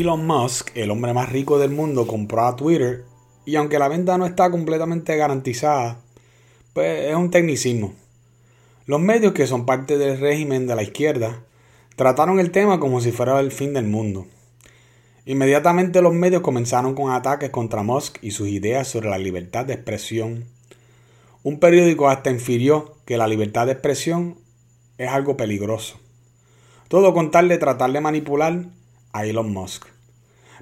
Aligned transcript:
Elon 0.00 0.26
Musk, 0.26 0.76
el 0.76 0.90
hombre 0.90 1.12
más 1.12 1.30
rico 1.30 1.58
del 1.58 1.70
mundo, 1.70 2.06
compró 2.06 2.46
a 2.46 2.56
Twitter 2.56 3.04
y 3.44 3.56
aunque 3.56 3.78
la 3.78 3.88
venta 3.88 4.18
no 4.18 4.26
está 4.26 4.50
completamente 4.50 5.16
garantizada, 5.16 6.00
pues 6.72 7.10
es 7.10 7.14
un 7.14 7.30
tecnicismo. 7.30 7.94
Los 8.86 9.00
medios 9.00 9.32
que 9.32 9.46
son 9.46 9.66
parte 9.66 9.96
del 9.96 10.18
régimen 10.18 10.66
de 10.66 10.74
la 10.74 10.82
izquierda 10.82 11.44
trataron 11.96 12.40
el 12.40 12.50
tema 12.50 12.80
como 12.80 13.00
si 13.00 13.12
fuera 13.12 13.38
el 13.40 13.52
fin 13.52 13.72
del 13.72 13.86
mundo. 13.86 14.26
Inmediatamente 15.26 16.02
los 16.02 16.12
medios 16.12 16.42
comenzaron 16.42 16.94
con 16.94 17.10
ataques 17.10 17.50
contra 17.50 17.82
Musk 17.82 18.18
y 18.20 18.32
sus 18.32 18.48
ideas 18.48 18.88
sobre 18.88 19.08
la 19.08 19.18
libertad 19.18 19.64
de 19.64 19.74
expresión. 19.74 20.44
Un 21.42 21.60
periódico 21.60 22.08
hasta 22.08 22.30
infirió 22.30 22.96
que 23.06 23.16
la 23.16 23.28
libertad 23.28 23.66
de 23.66 23.72
expresión 23.72 24.38
es 24.98 25.08
algo 25.08 25.36
peligroso. 25.36 26.00
Todo 26.88 27.14
con 27.14 27.30
tal 27.30 27.48
de 27.48 27.58
tratar 27.58 27.92
de 27.92 28.00
manipular 28.00 28.64
a 29.12 29.24
Elon 29.24 29.52
Musk. 29.52 29.93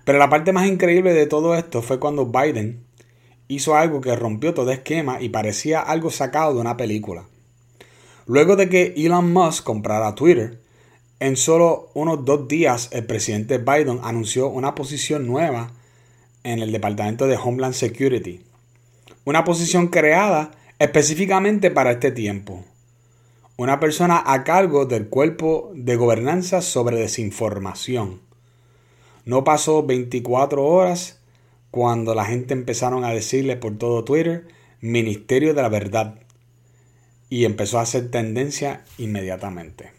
Pero 0.04 0.18
la 0.18 0.28
parte 0.28 0.52
más 0.52 0.66
increíble 0.66 1.12
de 1.12 1.26
todo 1.26 1.54
esto 1.54 1.82
fue 1.82 2.00
cuando 2.00 2.26
Biden 2.26 2.84
hizo 3.48 3.76
algo 3.76 4.00
que 4.00 4.16
rompió 4.16 4.54
todo 4.54 4.70
esquema 4.70 5.20
y 5.20 5.28
parecía 5.28 5.80
algo 5.80 6.10
sacado 6.10 6.54
de 6.54 6.60
una 6.60 6.76
película. 6.76 7.24
Luego 8.26 8.56
de 8.56 8.68
que 8.68 8.94
Elon 8.96 9.32
Musk 9.32 9.64
comprara 9.64 10.14
Twitter, 10.14 10.60
en 11.20 11.36
solo 11.36 11.90
unos 11.94 12.24
dos 12.24 12.48
días 12.48 12.88
el 12.92 13.04
presidente 13.04 13.58
Biden 13.58 14.00
anunció 14.02 14.48
una 14.48 14.74
posición 14.74 15.26
nueva 15.26 15.70
en 16.42 16.58
el 16.60 16.72
Departamento 16.72 17.26
de 17.26 17.36
Homeland 17.36 17.74
Security. 17.74 18.40
Una 19.24 19.44
posición 19.44 19.88
creada 19.88 20.50
específicamente 20.78 21.70
para 21.70 21.92
este 21.92 22.10
tiempo. 22.10 22.64
Una 23.56 23.78
persona 23.78 24.22
a 24.24 24.42
cargo 24.42 24.86
del 24.86 25.08
cuerpo 25.08 25.70
de 25.74 25.94
gobernanza 25.94 26.60
sobre 26.60 26.96
desinformación. 26.96 28.20
No 29.24 29.44
pasó 29.44 29.84
24 29.84 30.64
horas 30.64 31.20
cuando 31.70 32.14
la 32.14 32.24
gente 32.24 32.54
empezaron 32.54 33.04
a 33.04 33.10
decirle 33.10 33.56
por 33.56 33.78
todo 33.78 34.04
Twitter 34.04 34.46
Ministerio 34.80 35.54
de 35.54 35.62
la 35.62 35.68
Verdad 35.68 36.16
y 37.30 37.44
empezó 37.44 37.78
a 37.78 37.82
hacer 37.82 38.10
tendencia 38.10 38.84
inmediatamente. 38.98 39.92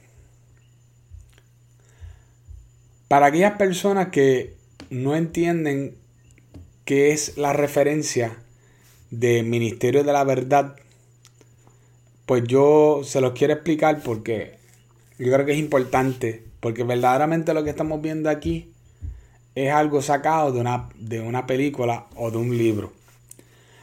Para 3.07 3.27
aquellas 3.27 3.53
personas 3.53 4.09
que 4.09 4.55
no 4.89 5.15
entienden 5.15 5.95
qué 6.83 7.11
es 7.11 7.37
la 7.37 7.53
referencia 7.53 8.37
de 9.09 9.41
Ministerio 9.41 10.03
de 10.03 10.11
la 10.11 10.25
Verdad, 10.25 10.75
pues 12.25 12.43
yo 12.45 13.01
se 13.05 13.21
los 13.21 13.31
quiero 13.31 13.53
explicar 13.53 14.01
porque 14.03 14.57
yo 15.17 15.31
creo 15.31 15.45
que 15.45 15.53
es 15.53 15.59
importante, 15.59 16.43
porque 16.59 16.83
verdaderamente 16.83 17.53
lo 17.53 17.63
que 17.63 17.69
estamos 17.69 18.01
viendo 18.01 18.29
aquí 18.29 18.72
es 19.55 19.71
algo 19.71 20.01
sacado 20.01 20.51
de 20.51 20.59
una, 20.59 20.89
de 20.95 21.19
una 21.21 21.45
película 21.45 22.05
o 22.15 22.31
de 22.31 22.37
un 22.37 22.57
libro. 22.57 22.91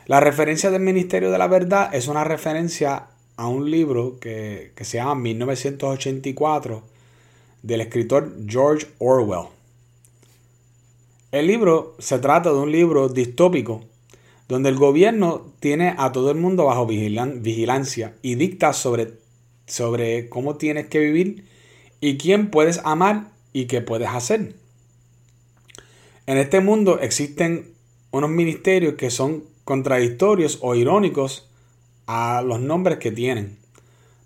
La 0.07 0.21
referencia 0.21 0.71
del 0.71 0.83
Ministerio 0.83 1.31
de 1.31 1.39
la 1.39 1.47
Verdad 1.47 1.95
es 1.95 2.09
una 2.09 2.25
referencia 2.25 3.07
a 3.37 3.47
un 3.47 3.71
libro 3.71 4.19
que, 4.21 4.73
que 4.75 4.85
se 4.85 4.99
llama 4.99 5.15
1984 5.15 6.83
del 7.63 7.81
escritor 7.81 8.35
George 8.47 8.89
Orwell. 8.99 9.49
El 11.33 11.47
libro 11.47 11.95
se 12.01 12.19
trata 12.19 12.51
de 12.51 12.59
un 12.59 12.73
libro 12.73 13.09
distópico 13.09 13.85
donde 14.49 14.69
el 14.69 14.77
gobierno 14.77 15.47
tiene 15.61 15.95
a 15.97 16.11
todo 16.11 16.33
el 16.33 16.39
mundo 16.39 16.65
bajo 16.65 16.87
vigilancia 16.87 18.15
y 18.21 18.35
dicta 18.35 18.73
sobre, 18.73 19.13
sobre 19.67 20.29
cómo 20.29 20.57
tienes 20.57 20.89
que 20.89 20.99
vivir 20.99 21.45
y 22.01 22.19
quién 22.19 22.51
puedes 22.51 22.81
amar 22.83 23.29
y 23.53 23.67
qué 23.67 23.81
puedes 23.81 24.09
hacer. 24.09 24.60
En 26.31 26.39
este 26.39 26.61
mundo 26.61 27.01
existen 27.01 27.75
unos 28.13 28.31
ministerios 28.31 28.95
que 28.95 29.11
son 29.11 29.43
contradictorios 29.65 30.61
o 30.63 30.77
irónicos 30.77 31.51
a 32.07 32.41
los 32.47 32.61
nombres 32.61 32.99
que 32.99 33.11
tienen. 33.11 33.59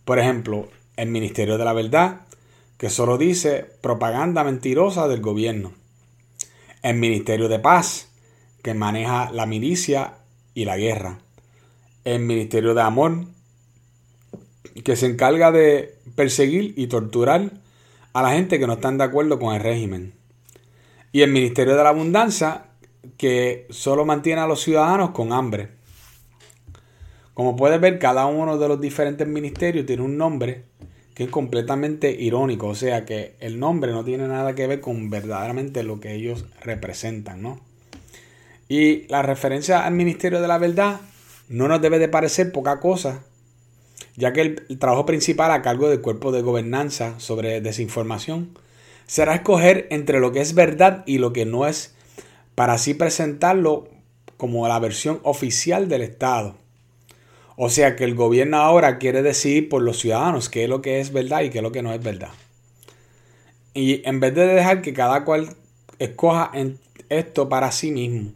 Por 0.04 0.18
ejemplo, 0.18 0.68
el 0.98 1.08
Ministerio 1.08 1.56
de 1.56 1.64
la 1.64 1.72
Verdad, 1.72 2.20
que 2.76 2.90
solo 2.90 3.16
dice 3.16 3.64
propaganda 3.80 4.44
mentirosa 4.44 5.08
del 5.08 5.22
gobierno. 5.22 5.72
El 6.82 6.96
Ministerio 6.96 7.48
de 7.48 7.58
Paz, 7.58 8.10
que 8.62 8.74
maneja 8.74 9.30
la 9.32 9.46
milicia 9.46 10.18
y 10.52 10.66
la 10.66 10.76
guerra. 10.76 11.20
El 12.04 12.20
Ministerio 12.20 12.74
de 12.74 12.82
Amor, 12.82 13.24
que 14.84 14.94
se 14.94 15.06
encarga 15.06 15.52
de 15.52 15.96
perseguir 16.16 16.74
y 16.76 16.86
torturar 16.88 17.50
a 18.12 18.22
la 18.22 18.32
gente 18.32 18.58
que 18.58 18.66
no 18.66 18.74
están 18.74 18.98
de 18.98 19.04
acuerdo 19.04 19.38
con 19.38 19.54
el 19.54 19.62
régimen. 19.62 20.12
Y 21.14 21.22
el 21.22 21.30
Ministerio 21.30 21.76
de 21.76 21.84
la 21.84 21.90
Abundancia, 21.90 22.64
que 23.16 23.68
solo 23.70 24.04
mantiene 24.04 24.40
a 24.40 24.48
los 24.48 24.60
ciudadanos 24.62 25.10
con 25.10 25.32
hambre. 25.32 25.68
Como 27.34 27.54
puedes 27.54 27.80
ver, 27.80 28.00
cada 28.00 28.26
uno 28.26 28.58
de 28.58 28.66
los 28.66 28.80
diferentes 28.80 29.24
ministerios 29.24 29.86
tiene 29.86 30.02
un 30.02 30.18
nombre 30.18 30.64
que 31.14 31.22
es 31.22 31.30
completamente 31.30 32.10
irónico, 32.10 32.66
o 32.66 32.74
sea 32.74 33.04
que 33.04 33.36
el 33.38 33.60
nombre 33.60 33.92
no 33.92 34.04
tiene 34.04 34.26
nada 34.26 34.56
que 34.56 34.66
ver 34.66 34.80
con 34.80 35.08
verdaderamente 35.08 35.84
lo 35.84 36.00
que 36.00 36.14
ellos 36.14 36.46
representan, 36.60 37.42
¿no? 37.42 37.60
Y 38.68 39.06
la 39.06 39.22
referencia 39.22 39.86
al 39.86 39.94
Ministerio 39.94 40.40
de 40.40 40.48
la 40.48 40.58
Verdad 40.58 41.00
no 41.48 41.68
nos 41.68 41.80
debe 41.80 42.00
de 42.00 42.08
parecer 42.08 42.50
poca 42.50 42.80
cosa, 42.80 43.22
ya 44.16 44.32
que 44.32 44.40
el, 44.40 44.78
trabajo 44.80 45.06
principal 45.06 45.52
a 45.52 45.62
cargo 45.62 45.88
del 45.88 46.00
cuerpo 46.00 46.32
de 46.32 46.42
gobernanza 46.42 47.20
sobre 47.20 47.60
desinformación 47.60 48.58
será 49.06 49.36
escoger 49.36 49.86
entre 49.90 50.20
lo 50.20 50.32
que 50.32 50.40
es 50.40 50.54
verdad 50.54 51.02
y 51.06 51.18
lo 51.18 51.32
que 51.32 51.46
no 51.46 51.66
es, 51.66 51.94
para 52.54 52.74
así 52.74 52.94
presentarlo 52.94 53.88
como 54.36 54.66
la 54.68 54.78
versión 54.78 55.20
oficial 55.22 55.88
del 55.88 56.02
Estado. 56.02 56.56
O 57.56 57.70
sea 57.70 57.94
que 57.96 58.04
el 58.04 58.14
gobierno 58.14 58.58
ahora 58.58 58.98
quiere 58.98 59.22
decidir 59.22 59.68
por 59.68 59.82
los 59.82 59.98
ciudadanos 59.98 60.48
qué 60.48 60.64
es 60.64 60.68
lo 60.68 60.82
que 60.82 61.00
es 61.00 61.12
verdad 61.12 61.42
y 61.42 61.50
qué 61.50 61.58
es 61.58 61.62
lo 61.62 61.72
que 61.72 61.82
no 61.82 61.92
es 61.92 62.02
verdad. 62.02 62.30
Y 63.74 64.06
en 64.08 64.20
vez 64.20 64.34
de 64.34 64.46
dejar 64.46 64.82
que 64.82 64.92
cada 64.92 65.24
cual 65.24 65.56
escoja 65.98 66.50
esto 67.08 67.48
para 67.48 67.72
sí 67.72 67.90
mismo. 67.90 68.30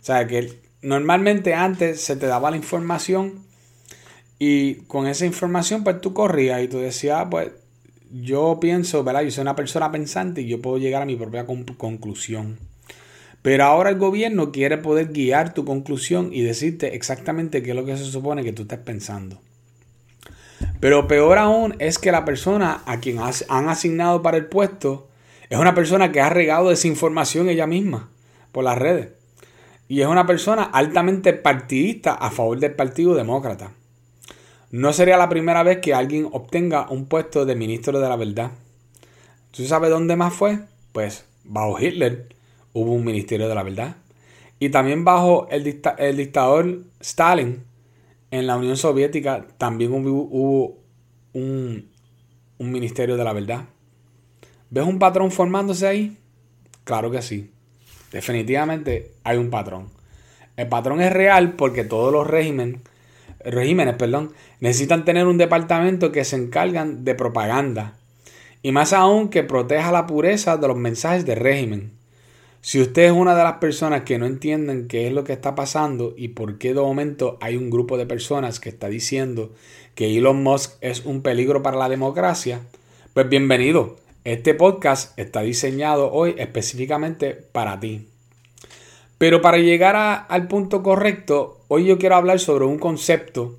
O 0.00 0.04
sea 0.04 0.26
que 0.26 0.58
normalmente 0.82 1.54
antes 1.54 2.00
se 2.00 2.16
te 2.16 2.26
daba 2.26 2.50
la 2.50 2.56
información 2.56 3.44
y 4.38 4.76
con 4.86 5.06
esa 5.06 5.26
información 5.26 5.84
pues 5.84 6.00
tú 6.00 6.14
corrías 6.14 6.62
y 6.62 6.68
tú 6.68 6.78
decías, 6.78 7.18
ah, 7.20 7.30
pues 7.30 7.50
yo 8.12 8.58
pienso, 8.60 9.04
¿verdad? 9.04 9.22
Yo 9.22 9.30
soy 9.30 9.42
una 9.42 9.56
persona 9.56 9.90
pensante 9.90 10.42
y 10.42 10.48
yo 10.48 10.60
puedo 10.60 10.78
llegar 10.78 11.02
a 11.02 11.06
mi 11.06 11.16
propia 11.16 11.46
conclusión. 11.46 12.58
Pero 13.42 13.64
ahora 13.64 13.90
el 13.90 13.98
gobierno 13.98 14.50
quiere 14.50 14.78
poder 14.78 15.12
guiar 15.12 15.54
tu 15.54 15.64
conclusión 15.64 16.30
y 16.32 16.42
decirte 16.42 16.96
exactamente 16.96 17.62
qué 17.62 17.70
es 17.70 17.76
lo 17.76 17.84
que 17.84 17.96
se 17.96 18.04
supone 18.04 18.42
que 18.42 18.52
tú 18.52 18.62
estás 18.62 18.80
pensando. 18.80 19.40
Pero 20.80 21.06
peor 21.06 21.38
aún 21.38 21.74
es 21.78 21.98
que 21.98 22.12
la 22.12 22.24
persona 22.24 22.82
a 22.86 23.00
quien 23.00 23.18
han 23.20 23.68
asignado 23.68 24.22
para 24.22 24.36
el 24.36 24.46
puesto 24.46 25.08
es 25.48 25.58
una 25.58 25.74
persona 25.74 26.10
que 26.12 26.20
ha 26.20 26.30
regado 26.30 26.70
desinformación 26.70 27.48
ella 27.48 27.66
misma 27.66 28.10
por 28.52 28.64
las 28.64 28.78
redes. 28.78 29.10
Y 29.88 30.00
es 30.00 30.08
una 30.08 30.26
persona 30.26 30.64
altamente 30.64 31.32
partidista 31.32 32.14
a 32.14 32.30
favor 32.30 32.58
del 32.58 32.74
Partido 32.74 33.14
Demócrata. 33.14 33.70
No 34.70 34.92
sería 34.92 35.16
la 35.16 35.28
primera 35.28 35.62
vez 35.62 35.78
que 35.78 35.94
alguien 35.94 36.28
obtenga 36.32 36.90
un 36.90 37.06
puesto 37.06 37.44
de 37.46 37.54
ministro 37.54 38.00
de 38.00 38.08
la 38.08 38.16
verdad. 38.16 38.50
¿Tú 39.52 39.64
sabes 39.64 39.90
dónde 39.90 40.16
más 40.16 40.34
fue? 40.34 40.58
Pues 40.92 41.24
bajo 41.44 41.78
Hitler 41.78 42.34
hubo 42.72 42.92
un 42.92 43.04
ministerio 43.04 43.48
de 43.48 43.54
la 43.54 43.62
verdad. 43.62 43.96
Y 44.58 44.70
también 44.70 45.04
bajo 45.04 45.46
el, 45.50 45.62
dictador 45.64 46.82
Stalin 47.00 47.62
en 48.30 48.46
la 48.46 48.56
Unión 48.56 48.76
Soviética 48.76 49.46
también 49.56 49.92
hubo, 49.92 50.78
un, 51.32 51.88
un 52.58 52.72
ministerio 52.72 53.16
de 53.16 53.24
la 53.24 53.32
verdad. 53.32 53.64
¿Ves 54.70 54.84
un 54.84 54.98
patrón 54.98 55.30
formándose 55.30 55.86
ahí? 55.86 56.16
Claro 56.84 57.10
que 57.10 57.22
sí. 57.22 57.50
Definitivamente 58.10 59.12
hay 59.24 59.36
un 59.36 59.50
patrón. 59.50 59.90
El 60.56 60.68
patrón 60.68 61.00
es 61.02 61.12
real 61.12 61.52
porque 61.52 61.84
todos 61.84 62.12
los 62.12 62.26
regímenes 62.26 62.80
regímenes, 63.46 63.94
perdón, 63.94 64.32
necesitan 64.60 65.04
tener 65.04 65.26
un 65.26 65.38
departamento 65.38 66.12
que 66.12 66.24
se 66.24 66.36
encargan 66.36 67.04
de 67.04 67.14
propaganda 67.14 67.94
y 68.62 68.72
más 68.72 68.92
aún 68.92 69.28
que 69.28 69.44
proteja 69.44 69.92
la 69.92 70.06
pureza 70.06 70.56
de 70.56 70.68
los 70.68 70.76
mensajes 70.76 71.24
del 71.24 71.38
régimen. 71.38 71.92
Si 72.60 72.80
usted 72.80 73.04
es 73.04 73.12
una 73.12 73.36
de 73.36 73.44
las 73.44 73.58
personas 73.58 74.02
que 74.02 74.18
no 74.18 74.26
entienden 74.26 74.88
qué 74.88 75.06
es 75.06 75.12
lo 75.12 75.22
que 75.22 75.32
está 75.32 75.54
pasando 75.54 76.14
y 76.16 76.28
por 76.28 76.58
qué 76.58 76.74
de 76.74 76.80
momento 76.80 77.38
hay 77.40 77.56
un 77.56 77.70
grupo 77.70 77.96
de 77.96 78.06
personas 78.06 78.58
que 78.58 78.68
está 78.68 78.88
diciendo 78.88 79.52
que 79.94 80.16
Elon 80.16 80.42
Musk 80.42 80.72
es 80.80 81.04
un 81.04 81.22
peligro 81.22 81.62
para 81.62 81.76
la 81.76 81.88
democracia, 81.88 82.62
pues 83.14 83.28
bienvenido. 83.28 83.96
Este 84.24 84.52
podcast 84.54 85.16
está 85.16 85.42
diseñado 85.42 86.10
hoy 86.10 86.34
específicamente 86.38 87.34
para 87.34 87.78
ti. 87.78 88.08
Pero 89.18 89.40
para 89.40 89.58
llegar 89.58 90.26
al 90.28 90.46
punto 90.48 90.82
correcto, 90.82 91.60
hoy 91.68 91.86
yo 91.86 91.98
quiero 91.98 92.16
hablar 92.16 92.38
sobre 92.38 92.66
un 92.66 92.78
concepto 92.78 93.56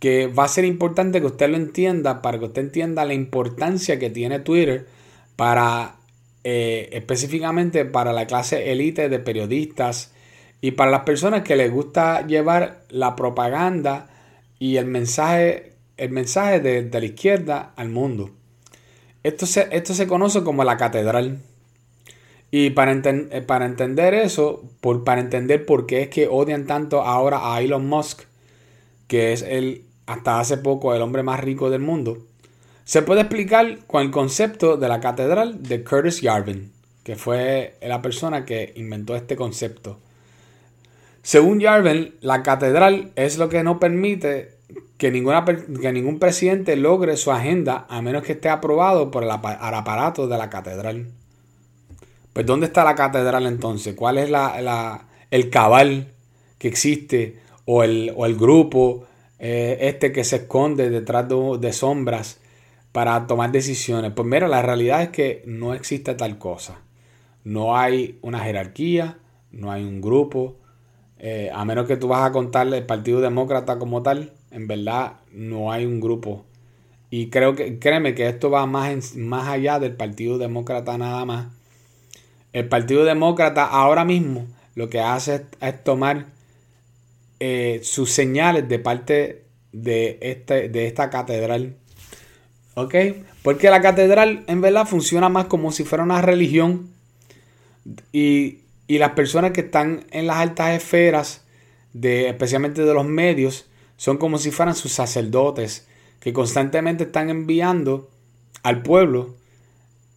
que 0.00 0.26
va 0.26 0.44
a 0.44 0.48
ser 0.48 0.64
importante 0.64 1.20
que 1.20 1.26
usted 1.26 1.50
lo 1.50 1.56
entienda, 1.56 2.22
para 2.22 2.38
que 2.38 2.46
usted 2.46 2.62
entienda 2.62 3.04
la 3.04 3.14
importancia 3.14 3.98
que 3.98 4.10
tiene 4.10 4.40
Twitter 4.40 4.86
para 5.36 5.96
eh, 6.42 6.88
específicamente 6.92 7.84
para 7.84 8.14
la 8.14 8.26
clase 8.26 8.72
élite 8.72 9.10
de 9.10 9.18
periodistas 9.18 10.12
y 10.62 10.70
para 10.70 10.90
las 10.90 11.02
personas 11.02 11.42
que 11.42 11.54
les 11.54 11.70
gusta 11.70 12.26
llevar 12.26 12.80
la 12.88 13.14
propaganda 13.14 14.08
y 14.58 14.76
el 14.76 14.86
mensaje, 14.86 15.74
el 15.98 16.10
mensaje 16.10 16.60
de, 16.60 16.88
la 16.90 17.04
izquierda 17.04 17.72
al 17.76 17.90
mundo. 17.90 18.30
Esto 19.22 19.44
se, 19.44 19.68
esto 19.70 19.92
se 19.92 20.06
conoce 20.06 20.42
como 20.42 20.64
la 20.64 20.78
catedral. 20.78 21.40
Y 22.50 22.70
para, 22.70 22.92
eh, 22.92 23.42
para 23.46 23.66
entender 23.66 24.14
eso, 24.14 24.64
por, 24.80 25.04
para 25.04 25.20
entender 25.20 25.64
por 25.64 25.86
qué 25.86 26.02
es 26.02 26.08
que 26.08 26.26
odian 26.28 26.66
tanto 26.66 27.02
ahora 27.02 27.54
a 27.54 27.60
Elon 27.60 27.86
Musk, 27.86 28.22
que 29.06 29.32
es 29.32 29.42
el, 29.42 29.84
hasta 30.06 30.40
hace 30.40 30.56
poco 30.56 30.94
el 30.94 31.02
hombre 31.02 31.22
más 31.22 31.40
rico 31.40 31.70
del 31.70 31.80
mundo, 31.80 32.18
se 32.84 33.02
puede 33.02 33.20
explicar 33.20 33.78
con 33.86 34.02
el 34.02 34.10
concepto 34.10 34.76
de 34.76 34.88
la 34.88 35.00
catedral 35.00 35.62
de 35.62 35.84
Curtis 35.84 36.22
Yarvin, 36.22 36.72
que 37.04 37.14
fue 37.14 37.76
la 37.82 38.02
persona 38.02 38.44
que 38.44 38.72
inventó 38.74 39.14
este 39.14 39.36
concepto. 39.36 39.98
Según 41.22 41.60
Yarvin, 41.60 42.14
la 42.20 42.42
catedral 42.42 43.12
es 43.14 43.38
lo 43.38 43.48
que 43.48 43.62
no 43.62 43.78
permite 43.78 44.56
que, 44.96 45.10
ninguna, 45.10 45.44
que 45.44 45.92
ningún 45.92 46.18
presidente 46.18 46.76
logre 46.76 47.16
su 47.16 47.30
agenda 47.30 47.86
a 47.88 48.02
menos 48.02 48.24
que 48.24 48.32
esté 48.32 48.48
aprobado 48.48 49.10
por 49.10 49.22
el 49.22 49.30
aparato 49.30 50.26
de 50.26 50.38
la 50.38 50.50
catedral. 50.50 51.12
Pues 52.32 52.46
¿dónde 52.46 52.66
está 52.66 52.84
la 52.84 52.94
catedral 52.94 53.46
entonces? 53.46 53.94
¿Cuál 53.94 54.18
es 54.18 54.30
la, 54.30 55.06
el 55.30 55.50
cabal 55.50 56.12
que 56.58 56.68
existe 56.68 57.40
o 57.64 57.82
el, 57.82 58.12
o 58.16 58.24
el 58.26 58.36
grupo 58.36 59.04
eh, 59.38 59.78
este 59.80 60.12
que 60.12 60.22
se 60.22 60.36
esconde 60.36 60.90
detrás 60.90 61.26
de, 61.28 61.72
sombras 61.72 62.40
para 62.92 63.26
tomar 63.26 63.50
decisiones? 63.50 64.12
Pues 64.12 64.28
mira, 64.28 64.46
la 64.46 64.62
realidad 64.62 65.02
es 65.02 65.08
que 65.08 65.42
no 65.44 65.74
existe 65.74 66.14
tal 66.14 66.38
cosa. 66.38 66.80
No 67.42 67.76
hay 67.76 68.18
una 68.22 68.40
jerarquía, 68.40 69.18
no 69.50 69.72
hay 69.72 69.82
un 69.82 70.00
grupo. 70.00 70.56
Eh, 71.18 71.50
a 71.52 71.64
menos 71.64 71.86
que 71.86 71.96
tú 71.96 72.08
vas 72.08 72.24
a 72.24 72.32
contarle 72.32 72.78
el 72.78 72.86
Partido 72.86 73.20
Demócrata 73.20 73.78
como 73.78 74.02
tal, 74.02 74.32
en 74.52 74.68
verdad 74.68 75.14
no 75.32 75.72
hay 75.72 75.84
un 75.84 76.00
grupo. 76.00 76.44
Y 77.10 77.28
creo 77.28 77.56
que, 77.56 77.80
créeme 77.80 78.14
que 78.14 78.28
esto 78.28 78.50
va 78.50 78.66
más, 78.66 79.16
más 79.16 79.48
allá 79.48 79.80
del 79.80 79.96
Partido 79.96 80.38
Demócrata 80.38 80.96
nada 80.96 81.24
más 81.24 81.59
el 82.52 82.68
Partido 82.68 83.04
Demócrata 83.04 83.64
ahora 83.64 84.04
mismo 84.04 84.46
lo 84.74 84.88
que 84.88 85.00
hace 85.00 85.46
es, 85.60 85.84
tomar 85.84 86.26
eh, 87.38 87.80
sus 87.82 88.10
señales 88.10 88.68
de 88.68 88.78
parte 88.78 89.44
de, 89.72 90.18
este, 90.20 90.68
de 90.68 90.86
esta 90.86 91.10
catedral. 91.10 91.76
¿Ok? 92.74 92.94
Porque 93.42 93.70
la 93.70 93.80
catedral 93.80 94.44
en 94.46 94.60
verdad 94.60 94.86
funciona 94.86 95.28
más 95.28 95.46
como 95.46 95.72
si 95.72 95.84
fuera 95.84 96.04
una 96.04 96.22
religión 96.22 96.90
y, 98.12 98.60
y 98.86 98.98
las 98.98 99.12
personas 99.12 99.52
que 99.52 99.62
están 99.62 100.04
en 100.10 100.26
las 100.26 100.36
altas 100.36 100.70
esferas, 100.72 101.44
de, 101.92 102.28
especialmente 102.28 102.84
de 102.84 102.94
los 102.94 103.06
medios, 103.06 103.66
son 103.96 104.16
como 104.18 104.38
si 104.38 104.50
fueran 104.50 104.74
sus 104.74 104.92
sacerdotes 104.92 105.86
que 106.20 106.32
constantemente 106.32 107.04
están 107.04 107.30
enviando 107.30 108.08
al 108.62 108.82
pueblo 108.82 109.34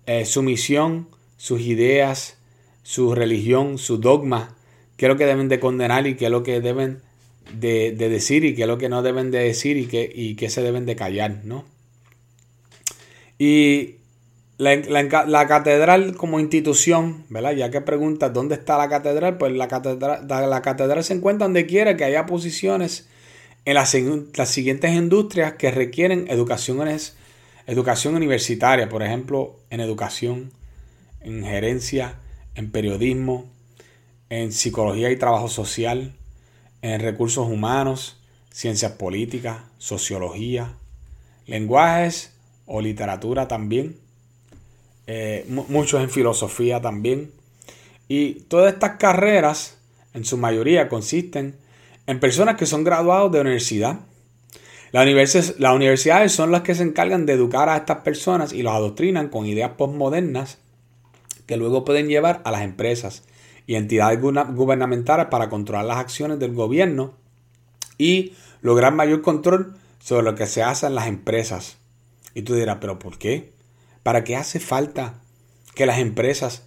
eh, 0.06 0.26
su 0.26 0.44
misión, 0.44 1.08
sus 1.44 1.60
ideas, 1.60 2.38
su 2.84 3.14
religión, 3.14 3.78
su 3.78 3.98
dogma, 3.98 4.56
qué 4.96 5.08
es 5.08 5.10
lo 5.10 5.18
que 5.18 5.26
deben 5.26 5.50
de 5.50 5.60
condenar 5.60 6.08
y 6.08 6.16
qué 6.16 6.26
es 6.26 6.32
lo 6.32 6.42
que 6.42 6.62
deben 6.62 7.02
de, 7.54 7.92
decir 7.92 8.46
y 8.46 8.56
qué 8.56 8.62
es 8.62 8.68
lo 8.70 8.78
que 8.78 8.88
no 8.88 9.02
deben 9.02 9.30
de 9.30 9.40
decir 9.40 9.76
y 9.76 10.36
qué, 10.36 10.50
se 10.50 10.62
deben 10.62 10.86
de 10.86 10.96
callar, 10.96 11.42
¿no? 11.44 11.66
Y 13.38 13.96
la, 14.58 15.46
catedral 15.50 16.16
como 16.16 16.40
institución, 16.40 17.26
¿verdad? 17.28 17.52
Ya 17.52 17.70
que 17.70 17.82
preguntas 17.82 18.32
dónde 18.32 18.56
está 18.56 18.78
la 18.78 18.88
catedral, 18.88 19.38
pues 19.38 19.52
la 19.52 19.68
catedral, 19.68 20.26
la 20.26 20.62
catedral 20.62 21.04
se 21.04 21.14
encuentra 21.14 21.46
donde 21.46 21.66
quiera 21.66 21.98
que 21.98 22.06
haya 22.06 22.26
posiciones 22.26 23.10
en 23.66 23.74
las, 23.74 23.90
siguientes 23.90 24.94
industrias 24.94 25.56
que 25.56 25.72
requieren 25.72 26.26
educación, 26.30 26.88
educación 27.68 28.16
universitaria, 28.16 28.88
por 28.88 29.04
ejemplo, 29.04 29.58
en 29.70 29.82
educación, 29.82 30.63
en 31.24 31.44
gerencia, 31.44 32.20
en 32.56 32.72
periodismo, 32.72 33.46
en 34.30 34.52
psicología 34.52 35.12
y 35.12 35.18
trabajo 35.18 35.48
social, 35.48 36.16
en 36.82 37.00
recursos 37.00 37.48
humanos, 37.48 38.18
ciencias 38.52 38.94
políticas, 38.94 39.60
sociología, 39.78 40.74
lenguajes 41.48 42.34
o 42.66 42.82
literatura 42.82 43.48
también, 43.48 43.98
eh, 45.08 45.46
muchos 45.48 46.02
en 46.02 46.10
filosofía 46.10 46.82
también. 46.82 47.32
Y 48.08 48.42
todas 48.48 48.74
estas 48.74 48.98
carreras, 48.98 49.78
en 50.14 50.26
su 50.26 50.38
mayoría, 50.38 50.90
consisten 50.90 51.56
en 52.06 52.20
personas 52.20 52.56
que 52.56 52.66
son 52.66 52.84
graduados 52.84 53.32
de 53.32 53.42
universidad. 53.42 54.00
Las 54.92 55.06
universidades 55.76 56.32
son 56.32 56.52
las 56.52 56.62
que 56.62 56.76
se 56.76 56.84
encargan 56.84 57.26
de 57.26 57.34
educar 57.34 57.70
a 57.70 57.78
estas 57.78 57.98
personas 58.00 58.54
y 58.54 58.62
los 58.62 58.74
adoctrinan 58.74 59.30
con 59.30 59.46
ideas 59.46 59.72
postmodernas 59.72 60.60
que 61.46 61.58
luego 61.58 61.84
pueden 61.84 62.08
llevar 62.08 62.42
a 62.46 62.52
las 62.52 62.62
empresas 62.62 63.24
y 63.68 63.76
entidades 63.76 64.20
gubernamentales 64.22 65.28
para 65.28 65.50
controlar 65.50 65.86
las 65.86 65.98
acciones 65.98 66.40
del 66.40 66.54
gobierno 66.54 67.14
y 67.98 68.34
lograr 68.62 68.94
mayor 68.94 69.22
control 69.22 69.76
sobre 70.00 70.24
lo 70.24 70.36
que 70.36 70.48
se 70.48 70.64
hace 70.64 70.88
en 70.88 70.96
las 70.96 71.08
empresas. 71.08 71.78
Y 72.34 72.42
tú 72.42 72.56
dirás, 72.56 72.78
pero 72.82 73.00
¿por 73.00 73.18
qué? 73.18 73.54
¿Para 74.04 74.24
qué 74.24 74.36
hace 74.36 74.60
falta 74.60 75.16
que 75.76 75.86
las 75.86 76.00
empresas 76.00 76.64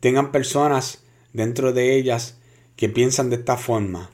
tengan 0.00 0.32
personas 0.32 1.02
dentro 1.32 1.72
de 1.72 1.96
ellas 1.96 2.38
que 2.76 2.88
piensan 2.88 3.30
de 3.30 3.36
esta 3.36 3.56
forma? 3.56 4.10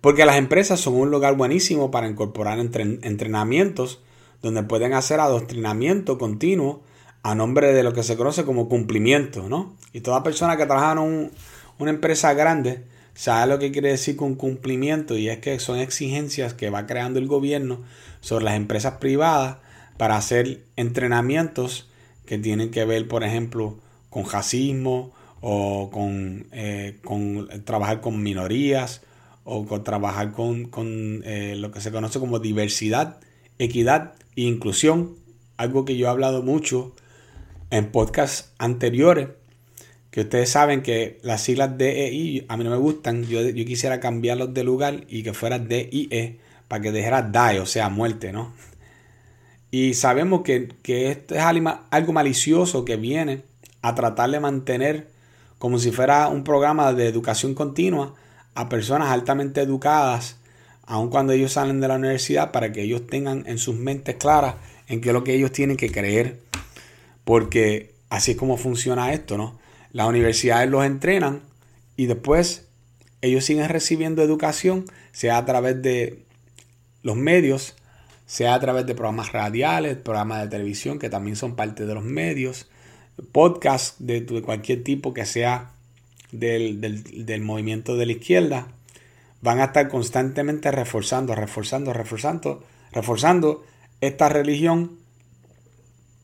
Porque 0.00 0.24
las 0.24 0.36
empresas 0.36 0.80
son 0.80 0.94
un 0.94 1.10
lugar 1.10 1.36
buenísimo 1.36 1.90
para 1.90 2.08
incorporar 2.08 2.58
entrenamientos 2.58 4.00
donde 4.40 4.62
pueden 4.62 4.94
hacer 4.94 5.20
adoctrinamiento 5.20 6.16
continuo 6.16 6.82
a 7.22 7.34
nombre 7.34 7.72
de 7.72 7.82
lo 7.82 7.92
que 7.92 8.02
se 8.02 8.16
conoce 8.16 8.44
como 8.44 8.68
cumplimiento, 8.68 9.48
¿no? 9.48 9.76
Y 9.92 10.00
toda 10.00 10.22
persona 10.22 10.56
que 10.56 10.66
trabaja 10.66 10.92
en 10.92 11.30
una 11.78 11.90
empresa 11.90 12.32
grande 12.34 12.84
sabe 13.14 13.50
lo 13.50 13.58
que 13.58 13.72
quiere 13.72 13.90
decir 13.90 14.16
con 14.16 14.34
cumplimiento 14.34 15.16
y 15.16 15.28
es 15.28 15.38
que 15.38 15.58
son 15.58 15.78
exigencias 15.78 16.54
que 16.54 16.70
va 16.70 16.86
creando 16.86 17.18
el 17.18 17.26
gobierno 17.26 17.80
sobre 18.20 18.44
las 18.44 18.54
empresas 18.54 18.94
privadas 18.94 19.58
para 19.98 20.16
hacer 20.16 20.64
entrenamientos 20.76 21.90
que 22.24 22.38
tienen 22.38 22.70
que 22.70 22.84
ver, 22.84 23.06
por 23.08 23.24
ejemplo, 23.24 23.78
con 24.08 24.24
racismo 24.24 25.12
o 25.42 25.90
con, 25.90 26.46
eh, 26.52 26.98
trabajar 27.64 28.00
con 28.00 28.22
minorías 28.22 29.02
o 29.44 29.66
con 29.66 29.84
trabajar 29.84 30.32
con, 30.32 30.64
con 30.66 31.22
eh, 31.24 31.54
lo 31.56 31.70
que 31.70 31.80
se 31.80 31.92
conoce 31.92 32.18
como 32.18 32.38
diversidad, 32.38 33.20
equidad 33.58 34.14
e 34.36 34.42
inclusión, 34.42 35.16
algo 35.56 35.84
que 35.84 35.96
yo 35.96 36.06
he 36.06 36.10
hablado 36.10 36.42
mucho 36.42 36.94
en 37.70 37.90
podcasts 37.90 38.52
anteriores, 38.58 39.28
que 40.10 40.22
ustedes 40.22 40.50
saben 40.50 40.82
que 40.82 41.18
las 41.22 41.42
siglas 41.42 41.78
DEI 41.78 42.44
a 42.48 42.56
mí 42.56 42.64
no 42.64 42.70
me 42.70 42.76
gustan, 42.76 43.24
yo, 43.24 43.40
quisiera 43.54 44.00
cambiarlos 44.00 44.52
de 44.52 44.64
lugar 44.64 45.04
y 45.08 45.22
que 45.22 45.32
fuera 45.32 45.58
DIE 45.58 46.40
para 46.66 46.82
que 46.82 46.92
dejara 46.92 47.22
DIE, 47.22 47.60
o 47.60 47.66
sea, 47.66 47.88
muerte, 47.88 48.32
¿no? 48.32 48.52
Y 49.70 49.94
sabemos 49.94 50.42
que, 50.42 50.68
esto 50.84 51.34
es 51.36 51.42
algo 51.42 52.12
malicioso 52.12 52.84
que 52.84 52.96
viene 52.96 53.42
a 53.82 53.94
tratar 53.94 54.30
de 54.30 54.40
mantener 54.40 55.08
como 55.58 55.78
si 55.78 55.92
fuera 55.92 56.26
un 56.28 56.42
programa 56.42 56.92
de 56.92 57.06
educación 57.06 57.54
continua 57.54 58.14
a 58.54 58.68
personas 58.68 59.10
altamente 59.10 59.60
educadas, 59.60 60.38
aun 60.86 61.08
cuando 61.08 61.32
ellos 61.32 61.52
salen 61.52 61.80
de 61.80 61.86
la 61.86 61.94
universidad, 61.94 62.50
para 62.50 62.72
que 62.72 62.82
ellos 62.82 63.06
tengan 63.06 63.44
en 63.46 63.58
sus 63.58 63.76
mentes 63.76 64.16
claras 64.16 64.56
en 64.88 65.00
qué 65.00 65.10
es 65.10 65.12
lo 65.12 65.22
que 65.22 65.34
ellos 65.34 65.52
tienen 65.52 65.76
que 65.76 65.92
creer 65.92 66.49
porque 67.30 67.94
así 68.08 68.32
es 68.32 68.36
como 68.36 68.56
funciona 68.56 69.12
esto, 69.12 69.38
¿no? 69.38 69.56
Las 69.92 70.08
universidades 70.08 70.68
los 70.68 70.84
entrenan 70.84 71.42
y 71.96 72.06
después 72.06 72.66
ellos 73.22 73.44
siguen 73.44 73.68
recibiendo 73.68 74.20
educación, 74.24 74.84
sea 75.12 75.36
a 75.36 75.44
través 75.44 75.80
de 75.80 76.24
los 77.04 77.14
medios, 77.14 77.76
sea 78.26 78.54
a 78.54 78.58
través 78.58 78.84
de 78.84 78.96
programas 78.96 79.30
radiales, 79.30 79.96
programas 79.96 80.42
de 80.42 80.48
televisión 80.48 80.98
que 80.98 81.08
también 81.08 81.36
son 81.36 81.54
parte 81.54 81.86
de 81.86 81.94
los 81.94 82.02
medios, 82.02 82.66
podcasts 83.30 83.94
de, 84.00 84.26
cualquier 84.42 84.82
tipo 84.82 85.14
que 85.14 85.24
sea 85.24 85.70
del, 86.32 86.80
del, 86.80 87.42
movimiento 87.42 87.96
de 87.96 88.06
la 88.06 88.12
izquierda, 88.12 88.66
van 89.40 89.60
a 89.60 89.66
estar 89.66 89.88
constantemente 89.88 90.72
reforzando, 90.72 91.36
reforzando, 91.36 91.92
reforzando, 91.92 92.64
reforzando 92.90 93.64
esta 94.00 94.28
religión 94.28 94.98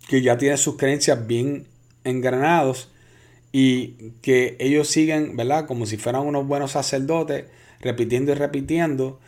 que 0.09 0.23
ya 0.23 0.39
tiene 0.39 0.57
sus 0.57 0.77
creencias 0.77 1.27
bien 1.27 1.67
engranados 2.05 2.91
y 3.53 4.13
que 4.23 4.57
ellos 4.61 4.89
siguen, 4.89 5.37
¿verdad? 5.37 5.67
Como 5.67 5.87
si 5.87 5.97
fueran 5.97 6.27
unos 6.27 6.47
buenos 6.47 6.73
sacerdotes, 6.73 7.47
repitiendo 7.81 8.33
y 8.33 8.35
repitiendo, 8.35 9.21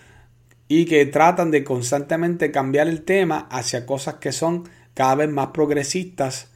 y 0.68 0.84
que 0.84 1.06
tratan 1.06 1.50
de 1.50 1.64
constantemente 1.64 2.50
cambiar 2.50 2.88
el 2.88 3.02
tema 3.02 3.48
hacia 3.50 3.86
cosas 3.86 4.16
que 4.16 4.32
son 4.32 4.68
cada 4.94 5.14
vez 5.14 5.30
más 5.30 5.48
progresistas 5.48 6.48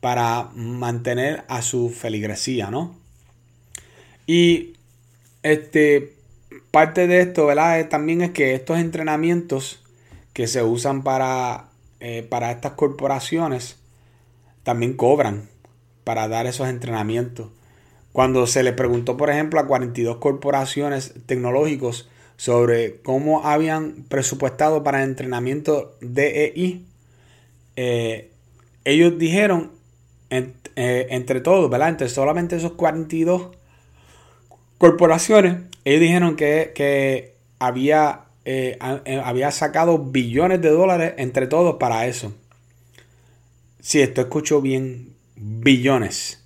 para 0.00 0.50
mantener 0.54 1.44
a 1.48 1.62
su 1.62 1.90
feligresía, 1.90 2.70
¿no? 2.70 2.96
Y 4.26 4.74
este, 5.42 6.14
parte 6.70 7.06
de 7.06 7.20
esto, 7.20 7.46
¿verdad? 7.46 7.88
También 7.88 8.22
es 8.22 8.30
que 8.30 8.54
estos 8.54 8.78
entrenamientos 8.78 9.80
que 10.32 10.46
se 10.46 10.62
usan 10.62 11.02
para, 11.02 11.67
eh, 12.00 12.22
para 12.22 12.50
estas 12.50 12.72
corporaciones 12.72 13.76
también 14.62 14.94
cobran 14.94 15.48
para 16.04 16.28
dar 16.28 16.46
esos 16.46 16.68
entrenamientos. 16.68 17.48
Cuando 18.12 18.46
se 18.46 18.62
le 18.62 18.72
preguntó, 18.72 19.16
por 19.16 19.30
ejemplo, 19.30 19.60
a 19.60 19.66
42 19.66 20.16
corporaciones 20.16 21.14
tecnológicos 21.26 22.08
sobre 22.36 23.00
cómo 23.02 23.44
habían 23.44 24.04
presupuestado 24.08 24.82
para 24.82 25.02
entrenamiento 25.02 25.96
DEI, 26.00 26.86
eh, 27.76 28.30
ellos 28.84 29.18
dijeron, 29.18 29.72
eh, 30.30 31.06
entre 31.10 31.40
todos, 31.40 31.68
¿verdad? 31.68 31.88
Entre 31.88 32.08
solamente 32.08 32.56
esos 32.56 32.72
42 32.72 33.48
corporaciones, 34.78 35.56
ellos 35.84 36.00
dijeron 36.00 36.36
que, 36.36 37.34
había, 37.58 38.26
eh, 38.50 39.20
había 39.24 39.50
sacado 39.50 39.98
billones 39.98 40.60
de 40.62 40.70
dólares 40.70 41.14
entre 41.18 41.46
todos 41.46 41.76
para 41.76 42.06
eso. 42.06 42.32
Si 43.80 44.00
esto 44.00 44.20
escucho 44.20 44.60
bien, 44.60 45.14
billones, 45.36 46.44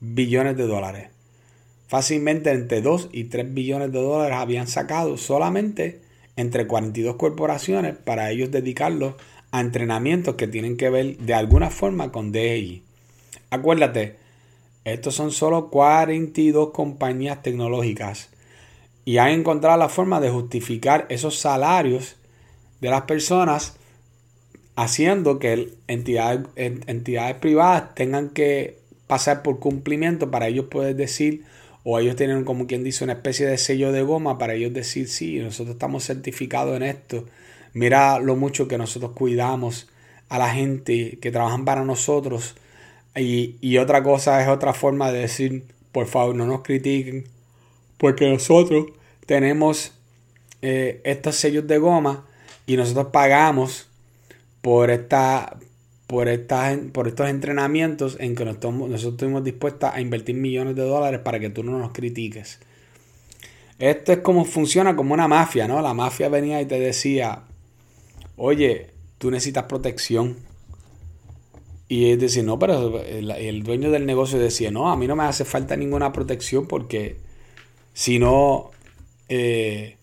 billones 0.00 0.56
de 0.56 0.66
dólares 0.66 1.14
fácilmente 1.94 2.50
entre 2.50 2.82
2 2.82 3.10
y 3.12 3.24
3 3.24 3.54
billones 3.54 3.92
de 3.92 4.00
dólares 4.00 4.36
habían 4.36 4.66
sacado 4.66 5.16
solamente 5.16 6.00
entre 6.34 6.66
42 6.66 7.14
corporaciones 7.14 7.94
para 7.96 8.32
ellos 8.32 8.50
dedicarlos 8.50 9.14
a 9.52 9.60
entrenamientos 9.60 10.34
que 10.34 10.48
tienen 10.48 10.76
que 10.76 10.90
ver 10.90 11.18
de 11.18 11.34
alguna 11.34 11.70
forma 11.70 12.10
con 12.10 12.32
DEI. 12.32 12.82
Acuérdate, 13.50 14.16
estos 14.84 15.14
son 15.14 15.30
solo 15.30 15.70
42 15.70 16.70
compañías 16.70 17.42
tecnológicas 17.42 18.30
y 19.04 19.18
han 19.18 19.30
encontrado 19.30 19.78
la 19.78 19.88
forma 19.88 20.20
de 20.20 20.30
justificar 20.30 21.06
esos 21.08 21.38
salarios 21.38 22.16
de 22.80 22.90
las 22.90 23.02
personas 23.02 23.76
haciendo 24.76 25.38
que 25.38 25.74
entidades, 25.86 26.46
entidades 26.56 27.36
privadas 27.36 27.94
tengan 27.94 28.30
que 28.30 28.78
pasar 29.06 29.42
por 29.42 29.58
cumplimiento 29.58 30.30
para 30.30 30.48
ellos 30.48 30.66
poder 30.66 30.96
decir 30.96 31.44
o 31.84 31.98
ellos 31.98 32.16
tienen 32.16 32.44
como 32.44 32.66
quien 32.66 32.82
dice 32.82 33.04
una 33.04 33.12
especie 33.12 33.46
de 33.46 33.58
sello 33.58 33.92
de 33.92 34.02
goma 34.02 34.38
para 34.38 34.54
ellos 34.54 34.72
decir, 34.72 35.06
sí, 35.06 35.38
nosotros 35.38 35.74
estamos 35.74 36.04
certificados 36.04 36.76
en 36.76 36.82
esto, 36.82 37.26
mira 37.74 38.18
lo 38.18 38.36
mucho 38.36 38.66
que 38.66 38.78
nosotros 38.78 39.12
cuidamos 39.12 39.88
a 40.30 40.38
la 40.38 40.48
gente 40.48 41.18
que 41.20 41.30
trabajan 41.30 41.64
para 41.64 41.84
nosotros. 41.84 42.56
Y, 43.14 43.76
otra 43.78 44.02
cosa 44.02 44.42
es 44.42 44.48
otra 44.48 44.72
forma 44.72 45.12
de 45.12 45.20
decir, 45.20 45.64
por 45.92 46.06
favor, 46.06 46.34
no 46.34 46.46
nos 46.46 46.62
critiquen, 46.62 47.28
porque 48.04 48.28
nosotros 48.28 48.88
tenemos 49.24 49.92
eh, 50.60 51.00
estos 51.04 51.36
sellos 51.36 51.66
de 51.66 51.78
goma 51.78 52.26
y 52.66 52.76
nosotros 52.76 53.06
pagamos 53.14 53.86
por 54.60 54.90
esta 54.90 55.56
por, 56.06 56.28
por 56.92 57.08
estos 57.08 57.30
entrenamientos 57.30 58.18
en 58.20 58.34
que 58.34 58.44
nosotros, 58.44 59.02
estuvimos 59.02 59.42
dispuestos 59.42 59.88
a 59.90 60.02
invertir 60.02 60.34
millones 60.34 60.76
de 60.76 60.82
dólares 60.82 61.20
para 61.20 61.40
que 61.40 61.48
tú 61.48 61.64
no 61.64 61.78
nos 61.78 61.92
critiques. 61.92 62.60
Esto 63.78 64.12
es 64.12 64.18
como 64.18 64.44
funciona 64.44 64.94
como 64.94 65.14
una 65.14 65.26
mafia, 65.26 65.66
¿no? 65.66 65.80
La 65.80 65.94
mafia 65.94 66.28
venía 66.28 66.60
y 66.60 66.66
te 66.66 66.78
decía, 66.78 67.44
oye, 68.36 68.90
tú 69.16 69.30
necesitas 69.30 69.64
protección. 69.64 70.36
Y 71.88 72.10
es 72.10 72.20
decir, 72.20 72.44
no, 72.44 72.58
pero 72.58 73.00
el, 73.02 73.62
dueño 73.62 73.90
del 73.90 74.04
negocio 74.04 74.38
decía, 74.38 74.70
no, 74.70 74.92
a 74.92 74.96
mí 74.98 75.06
no 75.06 75.16
me 75.16 75.24
hace 75.24 75.46
falta 75.46 75.74
ninguna 75.74 76.12
protección 76.12 76.68
porque 76.68 77.23
si 77.94 78.18
no, 78.18 78.70
eh, 79.30 79.96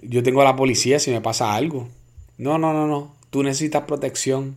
yo 0.00 0.22
tengo 0.22 0.40
a 0.40 0.44
la 0.44 0.56
policía 0.56 0.98
si 0.98 1.10
me 1.10 1.20
pasa 1.20 1.54
algo. 1.54 1.88
No, 2.38 2.56
no, 2.56 2.72
no, 2.72 2.86
no, 2.86 3.14
tú 3.28 3.42
necesitas 3.42 3.84
protección. 3.84 4.56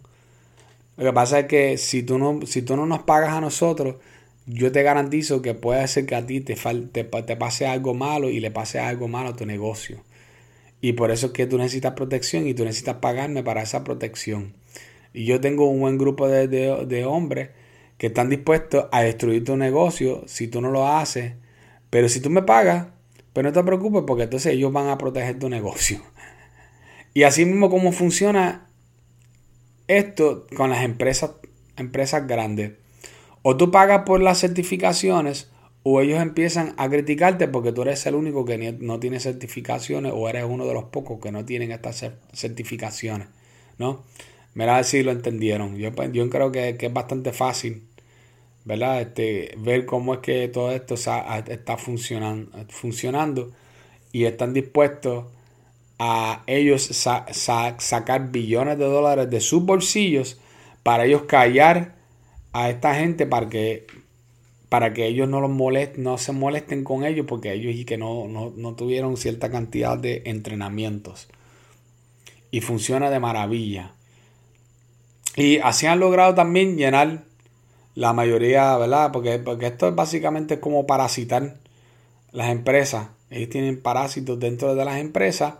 Lo 0.96 1.04
que 1.04 1.13
pasa 1.13 1.39
es 1.39 1.46
que 1.48 1.77
si 1.77 2.04
tú 2.04 2.18
no, 2.18 2.46
si 2.46 2.62
tú 2.62 2.77
no 2.77 2.86
nos 2.86 3.04
pagas 3.04 3.34
a 3.34 3.42
nosotros, 3.42 3.96
yo 4.48 4.72
te 4.72 4.84
garantizo 4.84 5.42
que 5.42 5.54
puede 5.54 5.88
ser 5.88 6.06
que 6.06 6.15
a 6.15 6.25
ti 6.25 6.39
te, 6.42 6.56
te, 6.56 7.36
pase 7.36 7.68
algo 7.68 7.94
malo 7.94 8.30
y 8.30 8.39
le 8.39 8.51
pase 8.51 8.80
algo 8.80 9.08
malo 9.08 9.30
a 9.30 9.36
tu 9.36 9.46
negocio. 9.46 10.04
Y 10.82 10.94
por 10.94 11.12
eso 11.12 11.27
es 11.27 11.32
que 11.34 11.48
tú 11.48 11.58
necesitas 11.58 11.94
protección 11.94 12.48
y 12.48 12.54
tú 12.54 12.63
necesitas 12.63 12.98
pagarme 12.98 13.44
para 13.44 13.63
esa 13.63 13.84
protección. 13.84 14.54
Y 15.13 15.25
yo 15.25 15.42
tengo 15.42 15.68
un 15.68 15.80
buen 15.80 15.98
grupo 15.98 16.27
de, 16.27 16.48
de, 16.48 17.06
hombres 17.06 17.50
que 17.98 18.08
están 18.08 18.30
dispuestos 18.30 18.86
a 18.92 19.01
destruir 19.01 19.44
tu 19.44 19.58
negocio 19.58 20.24
si 20.27 20.48
tú 20.48 20.62
no 20.62 20.70
lo 20.70 20.88
haces. 20.88 21.34
Pero 21.96 22.10
si 22.10 22.20
tú 22.20 22.30
me 22.30 22.42
pagas, 22.42 22.88
pues 23.32 23.46
no 23.46 23.54
te 23.54 23.64
preocupes 23.64 24.04
porque 24.06 24.24
entonces 24.24 24.52
ellos 24.52 24.74
van 24.74 24.90
a 24.90 24.98
proteger 24.98 25.40
tu 25.40 25.48
negocio. 25.48 26.02
Y 27.14 27.24
así 27.24 27.46
mismo 27.46 27.70
como 27.70 27.94
funciona 27.94 28.68
esto 29.88 30.46
con 30.58 30.70
las 30.70 30.84
empresas, 30.84 31.32
empresas 31.78 32.28
grandes. 32.28 32.74
O 33.44 33.56
tú 33.56 33.72
pagas 33.72 34.04
por 34.06 34.22
las 34.22 34.42
certificaciones 34.42 35.50
o 35.84 36.02
ellos 36.02 36.22
empiezan 36.22 36.74
a 36.75 36.90
criticarte 36.90 37.48
porque 37.48 37.72
tú 37.72 37.84
eres 37.84 38.06
el 38.08 38.16
único 38.16 38.44
que 38.44 38.74
no 38.74 39.00
tiene 39.00 39.22
certificaciones 39.22 40.12
o 40.14 40.28
eres 40.28 40.44
uno 40.44 40.66
de 40.66 40.74
los 40.74 40.84
pocos 40.84 41.22
que 41.22 41.32
no 41.32 41.46
tienen 41.46 41.72
estas 41.72 42.12
certificaciones. 42.34 43.30
¿no? 43.78 44.04
Mira 44.54 44.84
si 44.84 45.02
lo 45.02 45.12
entendieron. 45.12 45.78
Yo, 45.78 45.96
pues, 45.96 46.12
yo 46.12 46.30
creo 46.30 46.52
que, 46.52 46.75
es 46.78 46.94
bastante 46.94 47.32
fácil 47.32 47.88
¿verdad? 48.65 49.01
Este, 49.01 49.53
ver 49.57 49.86
cómo 49.86 50.15
es 50.15 50.19
que 50.19 50.48
todo 50.48 50.72
esto 50.72 50.95
está 50.95 51.77
funcionando, 51.77 52.51
funcionando 52.69 53.51
y 54.12 54.25
están 54.25 54.53
dispuestos 54.53 55.25
a 55.98 56.43
ellos 56.48 56.84
sacar 56.89 58.31
billones 58.31 58.77
de 58.77 58.86
dólares 58.86 59.29
de 59.29 59.39
sus 59.39 59.63
bolsillos 59.63 60.39
para 60.84 61.05
ellos 61.05 61.24
callar 61.24 61.95
a 62.51 62.69
esta 62.69 62.95
gente 62.95 63.25
para 63.25 63.48
que 63.48 63.88
para 64.69 64.93
que 64.93 65.05
ellos 65.05 65.29
no 65.29 65.39
los 65.39 65.51
molesten, 65.51 66.03
no 66.03 66.17
se 66.17 66.34
molesten 66.34 66.84
con 66.84 67.05
ellos 67.05 67.25
porque 67.29 67.53
ellos 67.53 67.74
y 67.75 67.86
que 67.86 67.98
no, 67.98 68.27
no, 68.27 68.75
tuvieron 68.75 69.15
cierta 69.15 69.50
cantidad 69.50 69.98
de 69.98 70.24
entrenamientos. 70.25 71.29
Y 72.51 72.62
funciona 72.62 73.10
de 73.10 73.19
maravilla. 73.19 73.93
Y 75.38 75.60
así 75.60 75.86
han 75.86 76.00
logrado 76.00 76.36
también 76.36 76.75
llenar 76.77 77.24
la 77.96 78.14
mayoría, 78.14 78.78
¿verdad? 78.78 79.12
Porque, 79.12 79.40
porque 79.40 79.68
esto 79.68 79.88
es 79.88 79.96
básicamente 79.96 80.60
como 80.60 80.86
parasitar 80.86 81.58
las 82.32 82.50
empresas. 82.50 83.10
Ellos 83.30 83.50
tienen 83.50 83.82
parásitos 83.82 84.40
dentro 84.40 84.75
de 84.75 84.86
las 84.86 84.98
empresas 84.98 85.56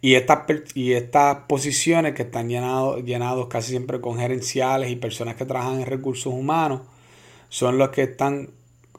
y 0.00 0.16
estas, 0.16 0.40
y 0.74 0.92
estas 0.92 1.44
posiciones 1.46 2.14
que 2.14 2.22
están 2.22 2.48
llenados, 2.48 3.04
llenados 3.04 3.46
casi 3.48 3.70
siempre 3.70 4.00
con 4.00 4.18
gerenciales 4.18 4.90
y 4.90 4.96
personas 4.96 5.36
que 5.36 5.44
trabajan 5.44 5.80
en 5.80 5.86
recursos 5.86 6.32
humanos 6.32 6.82
son 7.48 7.78
los 7.78 7.90
que 7.90 8.02
están 8.02 8.50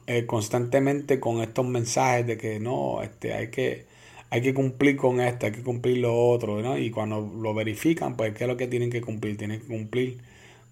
eh, 0.06 0.26
constantemente 0.26 1.20
con 1.20 1.42
estos 1.42 1.66
mensajes 1.66 2.26
de 2.26 2.38
que 2.38 2.60
no, 2.60 3.02
este, 3.02 3.34
hay 3.34 3.50
que, 3.50 3.86
hay 4.30 4.40
que 4.40 4.54
cumplir 4.54 4.96
con 4.96 5.20
esto, 5.20 5.46
hay 5.46 5.52
que 5.52 5.62
cumplir 5.62 5.98
lo 5.98 6.16
otro. 6.16 6.78
Y 6.78 6.90
cuando 6.90 7.20
lo 7.20 7.54
verifican, 7.54 8.16
pues 8.16 8.34
¿qué 8.34 8.44
es 8.44 8.48
lo 8.48 8.56
que 8.56 8.66
tienen 8.66 8.90
que 8.90 9.00
cumplir? 9.00 9.36
Tienen 9.36 9.60
que 9.60 9.66
cumplir 9.66 10.18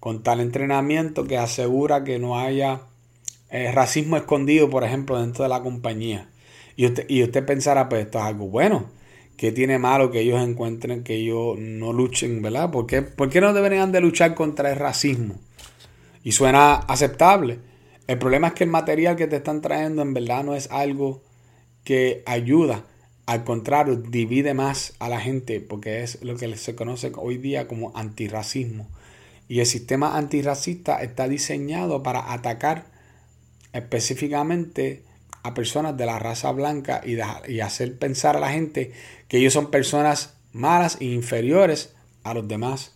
con 0.05 0.21
tal 0.21 0.39
entrenamiento 0.39 1.23
que 1.23 1.35
asegura 1.35 2.03
que 2.03 2.19
no 2.19 2.37
haya 2.37 2.81
eh, 3.49 3.71
racismo 3.71 4.17
escondido, 4.17 4.69
por 4.69 4.83
ejemplo, 4.83 5.19
dentro 5.19 5.41
de 5.41 5.49
la 5.49 5.63
compañía. 5.63 6.29
Y 6.75 6.85
usted, 6.85 7.07
y 7.09 7.23
usted 7.23 7.43
pensará, 7.43 7.89
pues 7.89 8.05
esto 8.05 8.19
es 8.19 8.23
algo 8.23 8.45
bueno. 8.45 8.85
¿Qué 9.35 9.51
tiene 9.51 9.79
malo 9.79 10.11
que 10.11 10.19
ellos 10.19 10.47
encuentren 10.47 11.03
que 11.03 11.15
ellos 11.15 11.57
no 11.57 11.91
luchen, 11.91 12.43
verdad? 12.43 12.69
¿Por 12.69 12.85
qué, 12.85 13.41
no 13.41 13.51
deberían 13.51 13.91
de 13.91 13.99
luchar 13.99 14.35
contra 14.35 14.69
el 14.69 14.75
racismo? 14.75 15.39
Y 16.23 16.33
suena 16.33 16.75
aceptable. 16.75 17.57
El 18.05 18.19
problema 18.19 18.49
es 18.49 18.53
que 18.53 18.65
el 18.65 18.69
material 18.69 19.15
que 19.15 19.25
te 19.25 19.37
están 19.37 19.61
trayendo 19.61 20.03
en 20.03 20.13
verdad 20.13 20.43
no 20.43 20.53
es 20.53 20.69
algo 20.69 21.23
que 21.83 22.21
ayuda. 22.27 22.83
Al 23.25 23.43
contrario, 23.43 23.95
divide 23.95 24.53
más 24.53 24.93
a 24.99 25.09
la 25.09 25.19
gente 25.19 25.61
porque 25.61 26.03
es 26.03 26.23
lo 26.23 26.37
que 26.37 26.55
se 26.57 26.75
conoce 26.75 27.11
hoy 27.15 27.39
día 27.39 27.67
como 27.67 27.91
antirracismo. 27.97 28.87
Y 29.47 29.59
el 29.59 29.65
sistema 29.65 30.17
antirracista 30.17 31.01
está 31.03 31.27
diseñado 31.27 32.03
para 32.03 32.33
atacar 32.33 32.85
específicamente 33.73 35.03
a 35.43 35.53
personas 35.53 35.95
de 35.95 36.05
la 36.05 36.17
raza 36.17 36.51
blanca 36.51 37.01
y, 37.05 37.19
hacer 37.59 37.97
pensar 37.99 38.35
a 38.35 38.39
la 38.39 38.51
gente 38.51 38.91
que 39.27 39.37
ellos 39.37 39.53
son 39.53 39.69
personas 39.69 40.33
malas 40.53 40.97
e 40.99 41.05
inferiores 41.05 41.93
a 42.23 42.33
los 42.33 42.47
demás. 42.47 42.93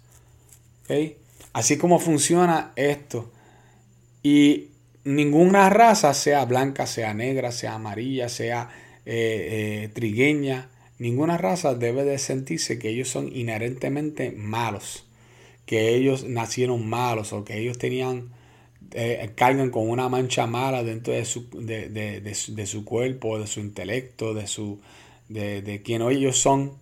Así 1.53 1.77
como 1.77 1.99
funciona 1.99 2.71
esto. 2.75 3.31
Y 4.23 4.69
ninguna 5.03 5.69
raza, 5.69 6.13
sea 6.13 6.45
blanca, 6.45 6.87
sea 6.87 7.13
negra, 7.13 7.51
sea 7.51 7.75
amarilla, 7.75 8.29
sea 8.29 8.69
eh, 9.05 9.83
eh, 9.85 9.89
trigueña, 9.89 10.69
ninguna 10.99 11.37
raza 11.37 11.73
debe 11.73 12.03
de 12.03 12.17
sentirse 12.17 12.77
que 12.77 12.89
ellos 12.89 13.09
son 13.09 13.35
inherentemente 13.35 14.31
malos, 14.31 15.05
que 15.69 15.93
ellos 15.93 16.23
nacieron 16.23 16.89
malos 16.89 17.31
o 17.31 17.45
que 17.45 17.59
ellos 17.59 17.77
tenían 17.77 18.31
eh, 18.89 19.33
cargan 19.35 19.69
con 19.69 19.87
una 19.87 20.09
mancha 20.09 20.47
mala 20.47 20.83
dentro 20.83 21.13
de 21.13 21.25
su, 21.25 21.47
de, 21.51 21.89
de, 21.89 22.21
de, 22.21 22.65
su 22.65 22.83
cuerpo, 22.83 23.37
de 23.37 23.45
su 23.45 23.59
intelecto, 23.59 24.33
de 24.33 24.47
su 24.47 24.81
de, 25.27 25.81
quien 25.85 26.01
ellos 26.01 26.39
son 26.39 26.73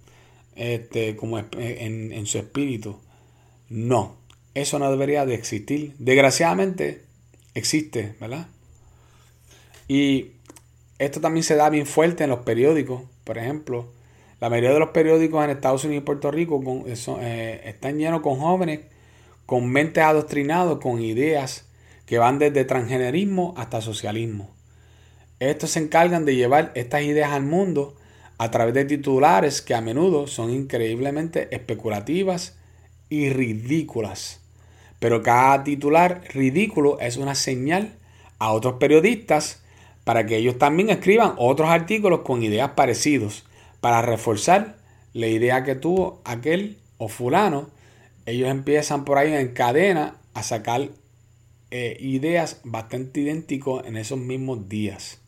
este, 0.55 1.17
como 1.17 1.37
en, 1.37 2.13
en 2.13 2.25
su 2.27 2.37
espíritu. 2.37 2.97
No, 3.67 4.15
eso 4.53 4.79
no 4.79 4.89
debería 4.89 5.25
de 5.25 5.35
existir. 5.35 5.93
Desgraciadamente 5.99 7.01
existe, 7.55 8.15
¿verdad? 8.21 8.47
Y 9.89 10.27
esto 10.97 11.19
también 11.19 11.43
se 11.43 11.57
da 11.57 11.69
bien 11.69 11.87
fuerte 11.87 12.23
en 12.23 12.29
los 12.29 12.39
periódicos. 12.39 13.01
Por 13.25 13.37
ejemplo, 13.37 13.91
la 14.39 14.49
mayoría 14.49 14.73
de 14.73 14.79
los 14.79 14.89
periódicos 14.89 15.43
en 15.43 15.49
Estados 15.49 15.83
Unidos 15.83 16.03
y 16.03 16.05
Puerto 16.05 16.31
Rico 16.31 16.61
eh, 16.85 17.61
están 17.65 17.97
llenos 17.97 18.21
con 18.21 18.39
jóvenes 18.39 18.81
con 19.47 19.69
mentes 19.69 20.03
adoctrinados, 20.03 20.79
con 20.79 21.01
ideas 21.01 21.65
que 22.05 22.19
van 22.19 22.37
desde 22.37 22.65
transgenerismo 22.65 23.53
hasta 23.57 23.81
socialismo. 23.81 24.53
Estos 25.39 25.71
se 25.71 25.79
encargan 25.79 26.25
de 26.25 26.35
llevar 26.35 26.71
estas 26.75 27.03
ideas 27.03 27.31
al 27.31 27.43
mundo 27.43 27.95
a 28.37 28.51
través 28.51 28.73
de 28.73 28.85
titulares 28.85 29.61
que 29.61 29.73
a 29.73 29.81
menudo 29.81 30.27
son 30.27 30.51
increíblemente 30.51 31.47
especulativas 31.55 32.57
y 33.09 33.29
ridículas. 33.29 34.41
Pero 34.99 35.23
cada 35.23 35.63
titular 35.63 36.21
ridículo 36.33 36.99
es 36.99 37.15
una 37.15 37.33
señal 37.33 37.93
a 38.39 38.51
otros 38.51 38.75
periodistas 38.75 39.61
para 40.03 40.25
que 40.25 40.35
ellos 40.35 40.57
también 40.57 40.89
escriban 40.89 41.35
otros 41.37 41.69
artículos 41.69 42.21
con 42.21 42.43
ideas 42.43 42.71
parecidos 42.71 43.46
para 43.81 44.01
reforzar 44.01 44.77
la 45.13 45.27
idea 45.27 45.63
que 45.63 45.75
tuvo 45.75 46.21
aquel 46.25 46.77
o 46.97 47.07
fulano. 47.07 47.69
Ellos 48.25 48.49
empiezan 48.49 49.05
por 49.05 49.17
ahí 49.17 49.33
en 49.33 49.53
cadena 49.53 50.17
a 50.33 50.43
sacar 50.43 50.89
eh, 51.71 51.97
ideas 51.99 52.61
bastante 52.63 53.21
idénticas 53.21 53.85
en 53.85 53.97
esos 53.97 54.19
mismos 54.19 54.69
días. 54.69 55.19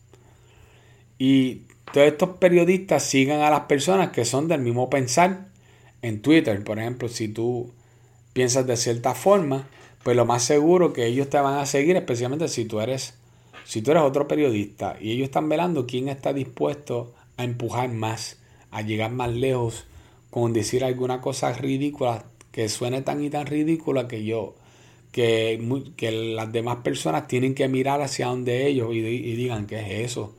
Y 1.18 1.62
todos 1.92 2.06
estos 2.06 2.30
periodistas 2.38 3.02
sigan 3.02 3.40
a 3.40 3.50
las 3.50 3.62
personas 3.62 4.10
que 4.10 4.24
son 4.24 4.48
del 4.48 4.60
mismo 4.60 4.88
pensar 4.88 5.48
en 6.02 6.22
Twitter. 6.22 6.62
Por 6.64 6.78
ejemplo, 6.78 7.08
si 7.08 7.28
tú 7.28 7.72
piensas 8.32 8.66
de 8.66 8.76
cierta 8.76 9.14
forma, 9.14 9.68
pues 10.02 10.16
lo 10.16 10.24
más 10.24 10.42
seguro 10.42 10.92
que 10.92 11.06
ellos 11.06 11.28
te 11.28 11.38
van 11.38 11.58
a 11.58 11.66
seguir, 11.66 11.96
especialmente 11.96 12.48
si 12.48 12.64
tú 12.64 12.80
eres, 12.80 13.14
si 13.64 13.82
tú 13.82 13.90
eres 13.90 14.02
otro 14.02 14.26
periodista 14.26 14.96
y 15.00 15.12
ellos 15.12 15.26
están 15.26 15.48
velando 15.48 15.86
quién 15.86 16.08
está 16.08 16.32
dispuesto 16.32 17.14
a 17.36 17.44
empujar 17.44 17.90
más, 17.90 18.39
a 18.70 18.82
llegar 18.82 19.12
más 19.12 19.30
lejos 19.30 19.84
con 20.30 20.52
decir 20.52 20.84
alguna 20.84 21.20
cosa 21.20 21.52
ridícula 21.52 22.24
que 22.52 22.68
suene 22.68 23.02
tan 23.02 23.22
y 23.22 23.30
tan 23.30 23.46
ridícula 23.46 24.08
que 24.08 24.24
yo 24.24 24.54
que, 25.12 25.92
que 25.96 26.12
las 26.12 26.52
demás 26.52 26.78
personas 26.78 27.26
tienen 27.26 27.54
que 27.54 27.68
mirar 27.68 28.00
hacia 28.00 28.26
donde 28.26 28.66
ellos 28.68 28.94
y, 28.94 29.00
digan 29.00 29.66
qué 29.66 29.80
es 29.80 30.10
eso, 30.10 30.34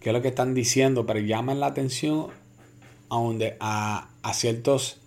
qué 0.00 0.10
es 0.10 0.12
lo 0.12 0.22
que 0.22 0.28
están 0.28 0.54
diciendo, 0.54 1.06
pero 1.06 1.20
llaman 1.20 1.60
la 1.60 1.66
atención 1.66 2.26
a, 3.08 3.16
donde, 3.16 3.56
a, 3.60 4.08
a 4.22 4.34
ciertos 4.34 4.98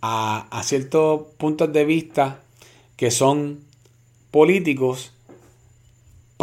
a, 0.00 0.46
a 0.50 0.62
ciertos 0.62 1.22
puntos 1.38 1.72
de 1.72 1.84
vista 1.84 2.42
que 2.96 3.10
son 3.10 3.60
políticos 4.30 5.13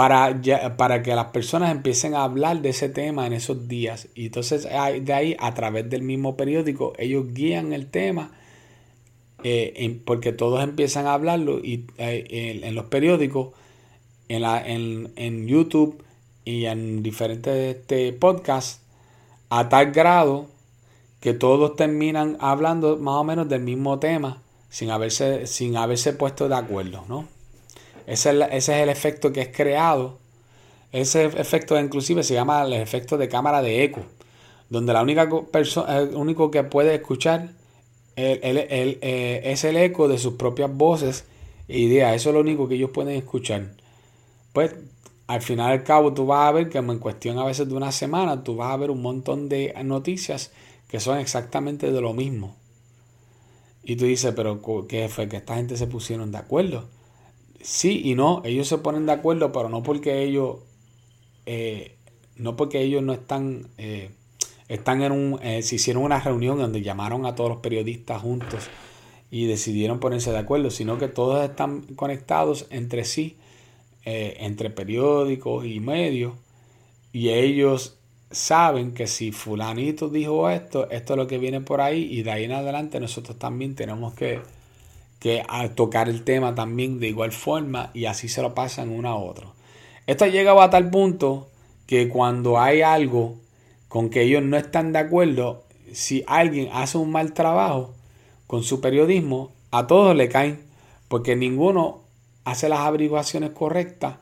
para, 0.01 0.41
para 0.77 1.03
que 1.03 1.13
las 1.13 1.25
personas 1.25 1.69
empiecen 1.69 2.15
a 2.15 2.23
hablar 2.23 2.63
de 2.63 2.69
ese 2.69 2.89
tema 2.89 3.27
en 3.27 3.33
esos 3.33 3.67
días. 3.67 4.07
Y 4.15 4.25
entonces 4.25 4.63
de 4.63 5.13
ahí, 5.13 5.37
a 5.39 5.53
través 5.53 5.91
del 5.91 6.01
mismo 6.01 6.35
periódico, 6.35 6.93
ellos 6.97 7.31
guían 7.31 7.71
el 7.71 7.85
tema, 7.85 8.31
eh, 9.43 10.01
porque 10.03 10.31
todos 10.31 10.63
empiezan 10.63 11.05
a 11.05 11.13
hablarlo 11.13 11.59
y 11.59 11.85
eh, 11.99 12.61
en, 12.63 12.73
los 12.73 12.85
periódicos, 12.85 13.49
en, 14.27 14.41
la, 14.41 14.59
en, 14.67 15.13
en, 15.17 15.47
YouTube 15.47 16.03
y 16.45 16.65
en 16.65 17.03
diferentes 17.03 17.75
este, 17.75 18.11
podcasts, 18.11 18.81
a 19.51 19.69
tal 19.69 19.91
grado 19.91 20.47
que 21.19 21.35
todos 21.35 21.75
terminan 21.75 22.37
hablando 22.39 22.97
más 22.97 23.17
o 23.17 23.23
menos 23.23 23.47
del 23.47 23.61
mismo 23.61 23.99
tema 23.99 24.41
sin 24.67 24.89
haberse, 24.89 25.45
sin 25.45 25.77
haberse 25.77 26.13
puesto 26.13 26.49
de 26.49 26.55
acuerdo, 26.55 27.05
¿no? 27.07 27.27
Ese 28.11 28.45
es, 28.51 28.67
el, 28.67 28.89
efecto 28.89 29.31
que 29.31 29.39
es 29.39 29.47
creado. 29.55 30.17
Ese 30.91 31.23
efecto 31.23 31.79
inclusive 31.79 32.23
se 32.23 32.33
llama 32.33 32.61
el 32.63 32.73
efecto 32.73 33.17
de 33.17 33.29
cámara 33.29 33.61
de 33.61 33.85
eco, 33.85 34.01
donde 34.69 34.91
la 34.91 35.01
única 35.01 35.29
persona, 35.49 35.99
el 35.99 36.17
único 36.17 36.51
que 36.51 36.63
puede 36.63 36.93
escuchar 36.93 37.51
eh, 38.17 39.41
es 39.45 39.63
el 39.63 39.77
eco 39.77 40.09
de 40.09 40.17
sus 40.17 40.33
propias 40.33 40.75
voces 40.75 41.23
e 41.69 41.79
ideas. 41.79 42.13
Eso 42.13 42.31
es 42.31 42.35
lo 42.35 42.41
único 42.41 42.67
que 42.67 42.75
ellos 42.75 42.89
pueden 42.89 43.15
escuchar. 43.15 43.69
Pues 44.51 44.75
al 45.27 45.41
final 45.41 45.71
al 45.71 45.85
cabo 45.85 46.13
tú 46.13 46.25
vas 46.25 46.49
a 46.49 46.51
ver 46.51 46.67
que 46.67 46.79
en 46.79 46.99
cuestión 46.99 47.39
a 47.39 47.45
veces 47.45 47.69
de 47.69 47.75
una 47.75 47.93
semana 47.93 48.43
tú 48.43 48.57
vas 48.57 48.73
a 48.73 48.77
ver 48.77 48.91
un 48.91 49.01
montón 49.01 49.47
de 49.47 49.73
noticias 49.85 50.51
que 50.89 50.99
son 50.99 51.17
exactamente 51.17 51.93
de 51.93 52.01
lo 52.01 52.11
mismo. 52.11 52.57
Y 53.85 53.95
tú 53.95 54.03
dices, 54.03 54.33
pero 54.35 54.59
¿qué 54.89 55.07
fue? 55.07 55.29
Que 55.29 55.37
esta 55.37 55.55
gente 55.55 55.77
se 55.77 55.87
pusieron 55.87 56.33
de 56.33 56.39
acuerdo. 56.39 56.89
Sí 57.63 58.01
y 58.03 58.15
no, 58.15 58.41
ellos 58.45 58.67
se 58.67 58.77
ponen 58.77 59.05
de 59.05 59.13
acuerdo, 59.13 59.51
pero 59.51 59.69
no 59.69 59.83
porque 59.83 60.23
ellos, 60.23 60.57
eh, 61.45 61.95
no 62.35 62.55
porque 62.55 62.81
ellos 62.81 63.03
no 63.03 63.13
están, 63.13 63.67
eh, 63.77 64.11
están 64.67 65.01
en 65.01 65.11
un, 65.11 65.39
eh, 65.43 65.61
se 65.61 65.75
hicieron 65.75 66.03
una 66.03 66.19
reunión 66.19 66.57
donde 66.57 66.81
llamaron 66.81 67.25
a 67.25 67.35
todos 67.35 67.49
los 67.49 67.59
periodistas 67.59 68.21
juntos 68.21 68.69
y 69.29 69.45
decidieron 69.45 69.99
ponerse 69.99 70.31
de 70.31 70.39
acuerdo, 70.39 70.71
sino 70.71 70.97
que 70.97 71.07
todos 71.07 71.43
están 71.43 71.81
conectados 71.95 72.67
entre 72.69 73.05
sí, 73.05 73.37
entre 74.03 74.71
periódicos 74.71 75.63
y 75.65 75.79
medios, 75.79 76.33
y 77.13 77.29
ellos 77.29 77.97
saben 78.31 78.93
que 78.93 79.07
si 79.07 79.31
fulanito 79.31 80.09
dijo 80.09 80.49
esto, 80.49 80.89
esto 80.89 81.13
es 81.13 81.17
lo 81.17 81.27
que 81.27 81.37
viene 81.37 81.61
por 81.61 81.81
ahí 81.81 82.07
y 82.11 82.23
de 82.23 82.31
ahí 82.31 82.45
en 82.45 82.53
adelante 82.53 82.99
nosotros 82.99 83.37
también 83.37 83.75
tenemos 83.75 84.13
que, 84.13 84.41
que 85.21 85.43
tocar 85.75 86.09
el 86.09 86.23
tema 86.23 86.55
también 86.55 86.99
de 86.99 87.07
igual 87.07 87.31
forma 87.31 87.91
y 87.93 88.05
así 88.05 88.27
se 88.27 88.41
lo 88.41 88.55
pasan 88.55 88.89
uno 88.89 89.07
a 89.07 89.15
otro. 89.15 89.53
Esto 90.07 90.25
ha 90.25 90.29
llegado 90.29 90.61
a 90.61 90.71
tal 90.71 90.89
punto 90.89 91.47
que 91.85 92.09
cuando 92.09 92.59
hay 92.59 92.81
algo 92.81 93.35
con 93.87 94.09
que 94.09 94.23
ellos 94.23 94.41
no 94.41 94.57
están 94.57 94.91
de 94.91 94.99
acuerdo, 94.99 95.63
si 95.93 96.23
alguien 96.25 96.69
hace 96.73 96.97
un 96.97 97.11
mal 97.11 97.33
trabajo 97.33 97.93
con 98.47 98.63
su 98.63 98.81
periodismo, 98.81 99.51
a 99.69 99.85
todos 99.85 100.15
le 100.15 100.27
caen, 100.27 100.65
porque 101.07 101.35
ninguno 101.35 102.01
hace 102.43 102.67
las 102.67 102.79
averiguaciones 102.79 103.51
correctas 103.51 104.15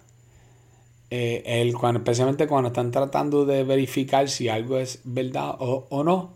eh, 1.11 1.73
cuando, 1.79 1.99
especialmente 1.99 2.45
cuando 2.45 2.67
están 2.67 2.91
tratando 2.91 3.45
de 3.45 3.63
verificar 3.63 4.27
si 4.27 4.49
algo 4.49 4.77
es 4.77 4.99
verdad 5.05 5.55
o, 5.59 6.03
no. 6.03 6.33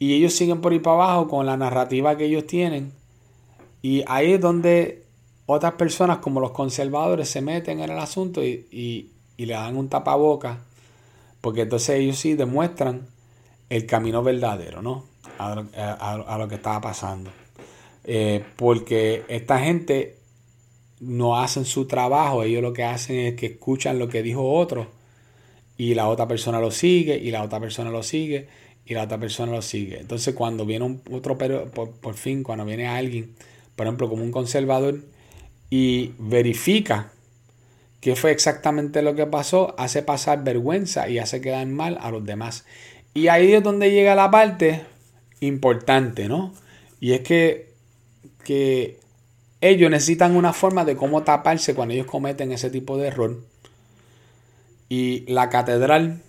Y 0.00 0.14
ellos 0.14 0.32
siguen 0.34 0.60
por 0.60 0.72
ahí 0.72 0.80
para 0.80 0.96
abajo 0.96 1.28
con 1.28 1.46
la 1.46 1.56
narrativa 1.56 2.16
que 2.16 2.24
ellos 2.24 2.48
tienen. 2.48 2.92
Y 3.86 4.02
ahí 4.08 4.32
es 4.32 4.40
donde 4.40 5.04
otras 5.46 5.74
personas 5.74 6.18
como 6.18 6.40
los 6.40 6.50
conservadores 6.50 7.28
se 7.28 7.40
meten 7.40 7.78
en 7.78 7.90
el 7.92 8.00
asunto 8.00 8.42
y, 8.44 9.12
le 9.36 9.52
dan 9.52 9.76
un 9.76 9.88
tapaboca. 9.88 10.58
Porque 11.40 11.60
entonces 11.60 12.00
ellos 12.00 12.18
sí 12.18 12.34
demuestran 12.34 13.06
el 13.68 13.86
camino 13.86 14.24
verdadero, 14.24 14.82
¿no? 14.82 15.04
A, 15.38 16.36
lo 16.36 16.48
que 16.48 16.56
estaba 16.56 16.80
pasando. 16.80 17.30
Eh, 18.02 18.42
porque 18.56 19.22
esta 19.28 19.60
gente 19.60 20.16
no 20.98 21.38
hacen 21.38 21.64
su 21.64 21.86
trabajo, 21.86 22.42
ellos 22.42 22.62
lo 22.62 22.72
que 22.72 22.82
hacen 22.82 23.20
es 23.20 23.34
que 23.34 23.46
escuchan 23.46 24.00
lo 24.00 24.08
que 24.08 24.24
dijo 24.24 24.52
otro 24.52 24.88
y 25.78 25.94
la 25.94 26.08
otra 26.08 26.26
persona 26.26 26.58
lo 26.58 26.72
sigue 26.72 27.18
y 27.18 27.30
la 27.30 27.44
otra 27.44 27.60
persona 27.60 27.90
lo 27.90 28.02
sigue 28.02 28.48
y 28.84 28.94
la 28.94 29.04
otra 29.04 29.18
persona 29.18 29.52
lo 29.52 29.62
sigue. 29.62 30.00
Entonces 30.00 30.34
cuando 30.34 30.66
viene 30.66 30.86
un, 30.86 31.02
otro, 31.12 31.38
por, 31.38 32.14
fin, 32.14 32.42
cuando 32.42 32.64
viene 32.64 32.88
alguien, 32.88 33.36
por 33.76 33.86
ejemplo, 33.86 34.08
como 34.08 34.24
un 34.24 34.32
conservador 34.32 35.00
y 35.70 36.14
verifica 36.18 37.12
qué 38.00 38.16
fue 38.16 38.30
exactamente 38.30 39.02
lo 39.02 39.14
que 39.14 39.26
pasó, 39.26 39.74
hace 39.78 40.02
pasar 40.02 40.42
vergüenza 40.44 41.08
y 41.08 41.18
hace 41.18 41.40
quedar 41.40 41.66
mal 41.66 41.98
a 42.00 42.10
los 42.10 42.24
demás. 42.24 42.64
Y 43.14 43.28
ahí 43.28 43.52
es 43.52 43.62
donde 43.62 43.90
llega 43.90 44.14
la 44.14 44.30
parte 44.30 44.82
importante, 45.40 46.28
¿no? 46.28 46.52
Y 47.00 47.12
es 47.12 47.20
que, 47.20 47.72
que 48.44 49.00
ellos 49.60 49.90
necesitan 49.90 50.36
una 50.36 50.52
forma 50.52 50.84
de 50.84 50.96
cómo 50.96 51.22
taparse 51.22 51.74
cuando 51.74 51.94
ellos 51.94 52.06
cometen 52.06 52.52
ese 52.52 52.70
tipo 52.70 52.98
de 52.98 53.08
error. 53.08 53.42
Y 54.88 55.24
la 55.32 55.48
catedral, 55.50 56.22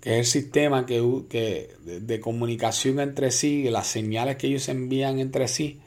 que 0.00 0.18
es 0.18 0.18
el 0.18 0.42
sistema 0.42 0.86
que, 0.86 1.70
de, 1.84 2.20
comunicación 2.20 3.00
entre 3.00 3.30
sí, 3.30 3.68
las 3.70 3.86
señales 3.86 4.36
que 4.36 4.48
ellos 4.48 4.68
envían 4.68 5.20
entre 5.20 5.46
sí, 5.46 5.80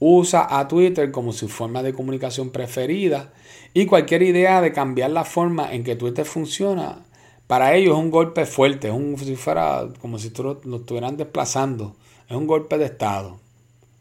usa 0.00 0.58
a 0.58 0.66
Twitter 0.66 1.12
como 1.12 1.32
su 1.32 1.48
forma 1.48 1.82
de 1.82 1.92
comunicación 1.92 2.50
preferida 2.50 3.32
y 3.74 3.86
cualquier 3.86 4.22
idea 4.22 4.60
de 4.60 4.72
cambiar 4.72 5.10
la 5.10 5.24
forma 5.24 5.72
en 5.72 5.84
que 5.84 5.94
Twitter 5.94 6.24
funciona, 6.24 7.04
para 7.46 7.74
ellos 7.74 7.96
es 7.96 8.02
un 8.02 8.10
golpe 8.10 8.46
fuerte, 8.46 8.88
es 8.88 8.94
un, 8.94 9.16
si 9.18 9.36
fuera 9.36 9.86
como 10.00 10.18
si 10.18 10.30
lo, 10.30 10.60
estuvieran 10.76 11.16
desplazando, 11.16 11.96
es 12.28 12.36
un 12.36 12.46
golpe 12.46 12.78
de 12.78 12.86
Estado, 12.86 13.38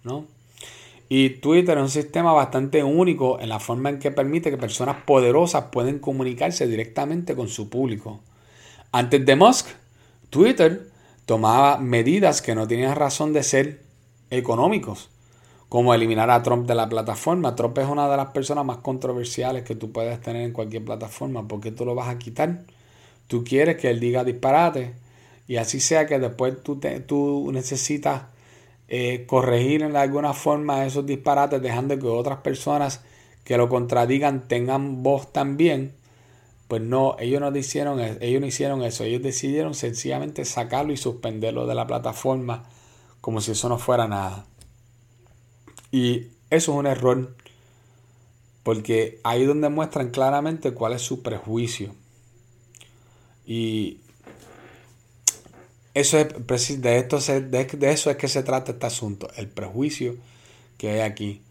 ¿no? 0.03 0.25
Y 1.09 1.29
Twitter 1.41 1.77
es 1.77 1.83
un 1.83 1.89
sistema 1.89 2.31
bastante 2.31 2.83
único 2.83 3.39
en 3.39 3.49
la 3.49 3.59
forma 3.59 3.89
en 3.89 3.99
que 3.99 4.11
permite 4.11 4.51
que 4.51 4.57
personas 4.57 4.97
poderosas 5.03 5.65
pueden 5.71 5.99
comunicarse 5.99 6.67
directamente 6.67 7.35
con 7.35 7.49
su 7.49 7.69
público. 7.69 8.21
Antes 8.91 9.25
de 9.25 9.35
Musk, 9.35 9.67
Twitter 10.29 10.87
tomaba 11.25 11.79
medidas 11.79 12.43
que 12.43 12.53
no 12.53 12.67
tenían 12.67 12.95
razón 12.95 13.33
de 13.33 13.41
ser 13.41 13.81
económicos, 14.29 15.09
como 15.69 15.93
eliminar 15.93 16.31
a 16.31 16.41
Trump 16.41 16.67
de 16.67 16.75
la 16.75 16.89
plataforma. 16.89 17.55
Trump 17.55 17.77
es 17.77 17.87
una 17.87 18.09
de 18.09 18.17
las 18.17 18.31
personas 18.31 18.65
más 18.65 18.77
controversiales 18.77 19.63
que 19.63 19.75
tú 19.75 19.91
puedes 19.91 20.19
tener 20.19 20.41
en 20.43 20.51
cualquier 20.51 20.83
plataforma, 20.83 21.47
porque 21.47 21.71
tú 21.71 21.85
lo 21.85 21.95
vas 21.95 22.09
a 22.09 22.17
quitar. 22.17 22.63
Tú 23.27 23.43
quieres 23.43 23.77
que 23.77 23.91
él 23.91 23.99
diga 23.99 24.23
disparate 24.23 24.93
y 25.47 25.57
así 25.57 25.79
sea 25.79 26.07
que 26.07 26.19
después 26.19 26.61
tú, 26.63 26.79
tú 27.05 27.49
necesitas 27.53 28.23
eh, 28.87 29.25
corregir 29.27 29.83
en 29.83 29.95
alguna 29.95 30.33
forma 30.33 30.85
esos 30.85 31.05
disparates, 31.05 31.61
dejando 31.61 31.97
que 31.99 32.07
otras 32.07 32.39
personas 32.39 33.01
que 33.43 33.57
lo 33.57 33.69
contradigan 33.69 34.47
tengan 34.47 35.03
voz 35.03 35.31
también. 35.31 35.93
Pues 36.67 36.81
no, 36.81 37.15
ellos 37.19 37.41
no 37.41 37.55
hicieron, 37.55 37.99
e, 37.99 38.17
ellos 38.21 38.41
no 38.41 38.47
hicieron 38.47 38.83
eso. 38.83 39.03
Ellos 39.03 39.21
decidieron 39.21 39.75
sencillamente 39.75 40.45
sacarlo 40.45 40.93
y 40.93 40.97
suspenderlo 40.97 41.67
de 41.67 41.75
la 41.75 41.85
plataforma 41.87 42.63
como 43.21 43.41
si 43.41 43.51
eso 43.51 43.69
no 43.69 43.77
fuera 43.77 44.07
nada. 44.07 44.45
Y 45.91 46.27
eso 46.49 46.71
es 46.71 46.77
un 46.77 46.87
error. 46.87 47.35
Porque 48.63 49.19
ahí 49.23 49.41
es 49.41 49.47
donde 49.47 49.69
muestran 49.69 50.11
claramente 50.11 50.73
cuál 50.73 50.93
es 50.93 51.01
su 51.01 51.21
prejuicio. 51.21 51.95
Y 53.45 53.97
eso 55.93 56.17
es, 56.19 56.81
de, 56.81 56.97
esto 56.97 57.17
de, 57.19 57.91
eso 57.91 58.11
es 58.11 58.17
que 58.17 58.27
se 58.27 58.43
trata 58.43 58.71
este 58.73 58.85
asunto, 58.85 59.27
el 59.35 59.47
prejuicio 59.47 60.15
que 60.77 60.91
hay 60.91 60.99
aquí. 60.99 61.41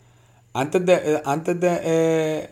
Antes 0.52 0.86
de, 0.86 0.94
eh, 0.94 1.22
antes 1.24 1.60
de, 1.60 1.80
eh, 1.82 2.50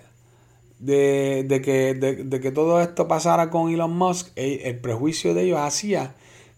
de, 0.78 1.62
que, 1.62 1.94
de, 1.94 2.40
que 2.40 2.50
todo 2.50 2.80
esto 2.80 3.08
pasara 3.08 3.50
con 3.50 3.72
Elon 3.72 3.96
Musk, 3.96 4.28
el, 4.36 4.78
prejuicio 4.80 5.32
de 5.32 5.44
ellos 5.44 5.60
hacía 5.60 6.14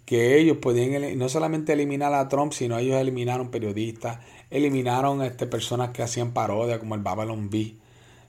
que 0.08 0.38
ellos 0.38 0.56
podían 0.56 1.18
no 1.18 1.28
solamente 1.28 1.74
eliminar 1.74 2.14
a 2.14 2.30
Trump, 2.30 2.54
sino 2.54 2.78
ellos 2.78 2.98
eliminaron 2.98 3.50
periodistas, 3.50 4.20
eliminaron 4.50 5.20
este, 5.20 5.46
personas 5.46 5.90
que 5.90 6.02
hacían 6.02 6.32
parodia, 6.32 6.78
como 6.78 6.94
el 6.94 7.02
Babylon 7.02 7.50
B, 7.50 7.74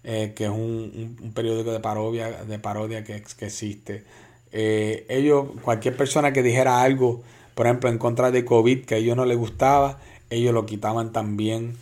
eh, 0.04 0.34
que 0.36 0.44
es 0.44 0.50
un, 0.50 1.32
periódico 1.34 1.72
de 1.72 1.80
parodia, 1.80 2.44
de 2.44 2.60
parodia 2.60 3.06
que, 3.06 3.24
que 3.38 3.46
existe. 3.46 4.04
Eh, 4.52 5.06
ellos, 5.08 5.52
cualquier 5.62 5.96
persona 5.96 6.34
que 6.34 6.44
dijera 6.44 6.82
algo, 6.82 7.24
por 7.56 7.66
ejemplo, 7.66 7.90
en 7.90 7.98
contra 7.98 8.30
de 8.30 8.44
COVID, 8.44 8.84
que 8.84 8.96
a 8.96 8.98
ellos 8.98 9.16
no 9.16 9.24
les 9.24 9.38
gustaba, 9.38 10.00
ellos 10.30 10.54
lo 10.54 10.66
quitaban 10.66 11.14
también. 11.14 11.78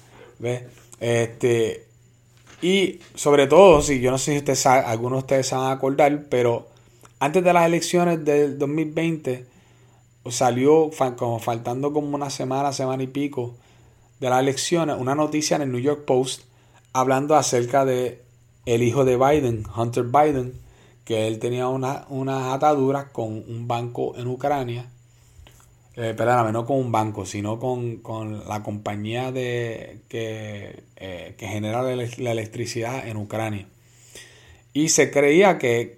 Este, 1.00 1.86
y 2.62 3.00
sobre 3.16 3.48
todo, 3.48 3.82
si 3.82 4.00
yo 4.00 4.12
no 4.12 4.20
sé 4.20 4.34
si 4.34 4.38
ustedes 4.38 4.64
algunos 4.68 5.14
de 5.14 5.22
ustedes 5.22 5.48
se 5.48 5.56
van 5.56 5.66
a 5.66 5.72
acordar, 5.72 6.26
pero 6.30 6.68
antes 7.18 7.44
de 7.44 7.52
las 7.52 7.66
elecciones 7.66 8.24
del 8.24 8.60
2020, 8.60 9.57
salió 10.32 10.90
como 11.18 11.40
faltando 11.40 11.94
como 11.94 12.16
una 12.16 12.30
semana, 12.30 12.74
semana 12.74 13.04
y 13.04 13.08
pico 13.08 13.56
de 14.20 14.30
las 14.30 14.42
elecciones, 14.42 14.98
una 15.00 15.16
noticia 15.16 15.56
en 15.56 15.64
el 15.64 15.72
New 15.72 15.82
York 15.82 16.06
Post 16.06 16.44
hablando 16.94 17.36
acerca 17.36 17.86
de 17.86 18.24
el 18.66 18.84
hijo 18.84 19.06
de 19.06 19.18
Biden, 19.18 19.64
Hunter 19.76 20.06
Biden, 20.06 20.54
que 21.06 21.28
él 21.28 21.40
tenía 21.40 21.68
una, 21.68 22.06
unas 22.10 22.54
ataduras 22.54 23.06
con 23.12 23.32
un 23.32 23.68
banco 23.68 24.16
en 24.18 24.28
Ucrania. 24.28 24.90
Eh, 25.96 26.14
perdóname, 26.16 26.52
no 26.52 26.66
con 26.66 26.78
un 26.78 26.92
banco, 26.92 27.26
sino 27.26 27.60
con, 27.60 28.44
la 28.48 28.62
compañía 28.62 29.32
de, 29.32 30.02
que, 30.10 30.84
eh, 30.96 31.36
que 31.38 31.48
genera 31.48 31.82
la, 31.82 31.92
electricidad 32.32 33.08
en 33.08 33.18
Ucrania. 33.18 33.68
Y 34.78 34.90
se 34.90 35.10
creía 35.10 35.58
que, 35.58 35.98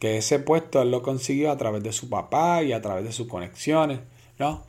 ese 0.00 0.38
puesto 0.38 0.80
él 0.80 0.92
lo 0.92 1.02
consiguió 1.02 1.50
a 1.50 1.56
través 1.56 1.82
de 1.82 1.90
su 1.90 2.08
papá 2.08 2.62
y 2.62 2.72
a 2.72 2.80
través 2.80 3.02
de 3.02 3.10
sus 3.10 3.26
conexiones, 3.26 3.98
¿no? 4.38 4.62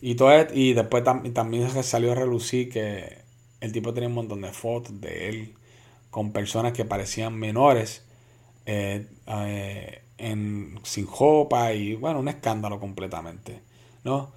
Y, 0.00 0.16
todo, 0.16 0.32
y 0.52 0.72
después 0.72 1.04
también 1.04 1.70
salió 1.84 2.10
a 2.10 2.16
relucir 2.16 2.72
que 2.72 3.18
el 3.60 3.70
tipo 3.70 3.94
tenía 3.94 4.08
un 4.08 4.16
montón 4.16 4.40
de 4.40 4.50
fotos 4.50 5.00
de 5.00 5.28
él 5.28 5.54
con 6.10 6.32
personas 6.32 6.72
que 6.72 6.84
parecían 6.84 7.38
menores 7.38 8.02
eh, 8.66 9.06
eh, 9.28 10.02
en, 10.18 10.80
sin 10.82 11.06
jopa 11.06 11.74
y 11.74 11.94
bueno, 11.94 12.18
un 12.18 12.26
escándalo 12.26 12.80
completamente, 12.80 13.60
¿no? 14.02 14.32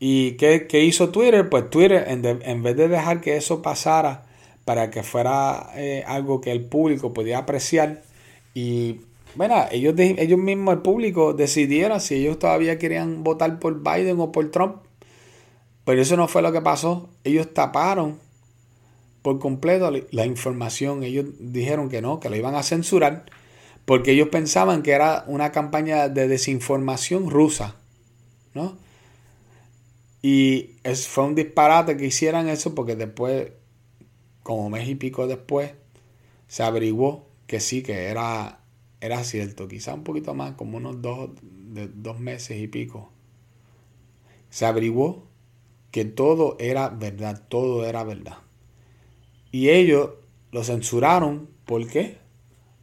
¿Y 0.00 0.38
qué, 0.38 0.66
hizo 0.82 1.10
Twitter? 1.10 1.50
Pues 1.50 1.68
Twitter, 1.68 2.06
en, 2.08 2.62
vez 2.62 2.74
de 2.74 2.88
dejar 2.88 3.20
que 3.20 3.36
eso 3.36 3.60
pasara 3.60 4.24
para 4.64 4.90
que 4.90 5.02
fuera 5.02 5.70
eh, 5.74 6.04
algo 6.06 6.40
que 6.40 6.52
el 6.52 6.64
público 6.64 7.12
podía 7.12 7.38
apreciar 7.38 8.02
y 8.54 9.00
bueno, 9.34 9.64
ellos, 9.70 9.94
ellos 9.98 10.38
mismos, 10.38 10.74
el 10.74 10.82
público, 10.82 11.32
decidieron 11.32 12.00
si 12.00 12.16
ellos 12.16 12.38
todavía 12.38 12.78
querían 12.78 13.24
votar 13.24 13.58
por 13.58 13.82
Biden 13.82 14.20
o 14.20 14.30
por 14.30 14.50
Trump. 14.50 14.76
Pero 15.86 16.02
eso 16.02 16.18
no 16.18 16.28
fue 16.28 16.42
lo 16.42 16.52
que 16.52 16.60
pasó. 16.60 17.08
Ellos 17.24 17.54
taparon 17.54 18.18
por 19.22 19.38
completo 19.38 19.90
la 20.10 20.26
información. 20.26 21.02
Ellos 21.02 21.24
dijeron 21.38 21.88
que 21.88 22.02
no, 22.02 22.20
que 22.20 22.28
lo 22.28 22.36
iban 22.36 22.54
a 22.54 22.62
censurar 22.62 23.24
porque 23.84 24.12
ellos 24.12 24.28
pensaban 24.28 24.82
que 24.82 24.92
era 24.92 25.24
una 25.26 25.52
campaña 25.52 26.08
de 26.08 26.28
desinformación 26.28 27.30
rusa, 27.30 27.76
¿no? 28.54 28.76
Y 30.22 30.76
es, 30.84 31.08
fue 31.08 31.24
un 31.24 31.34
disparate 31.34 31.96
que 31.96 32.06
hicieran 32.06 32.48
eso 32.48 32.74
porque 32.74 32.94
después, 32.94 33.48
como 34.42 34.70
mes 34.70 34.88
y 34.88 34.94
pico 34.94 35.26
después, 35.26 35.72
se 36.48 36.62
averiguó 36.62 37.26
que 37.46 37.60
sí, 37.60 37.82
que 37.82 38.06
era, 38.06 38.60
era 39.00 39.24
cierto, 39.24 39.68
quizá 39.68 39.94
un 39.94 40.04
poquito 40.04 40.34
más, 40.34 40.52
como 40.52 40.78
unos 40.78 41.00
dos, 41.02 41.30
de, 41.42 41.88
dos 41.88 42.18
meses 42.18 42.60
y 42.60 42.68
pico. 42.68 43.10
Se 44.50 44.66
averiguó 44.66 45.24
que 45.90 46.04
todo 46.04 46.56
era 46.58 46.88
verdad, 46.88 47.42
todo 47.48 47.86
era 47.86 48.04
verdad. 48.04 48.38
Y 49.50 49.68
ellos 49.70 50.10
lo 50.50 50.64
censuraron, 50.64 51.48
¿por 51.66 51.86
qué? 51.86 52.18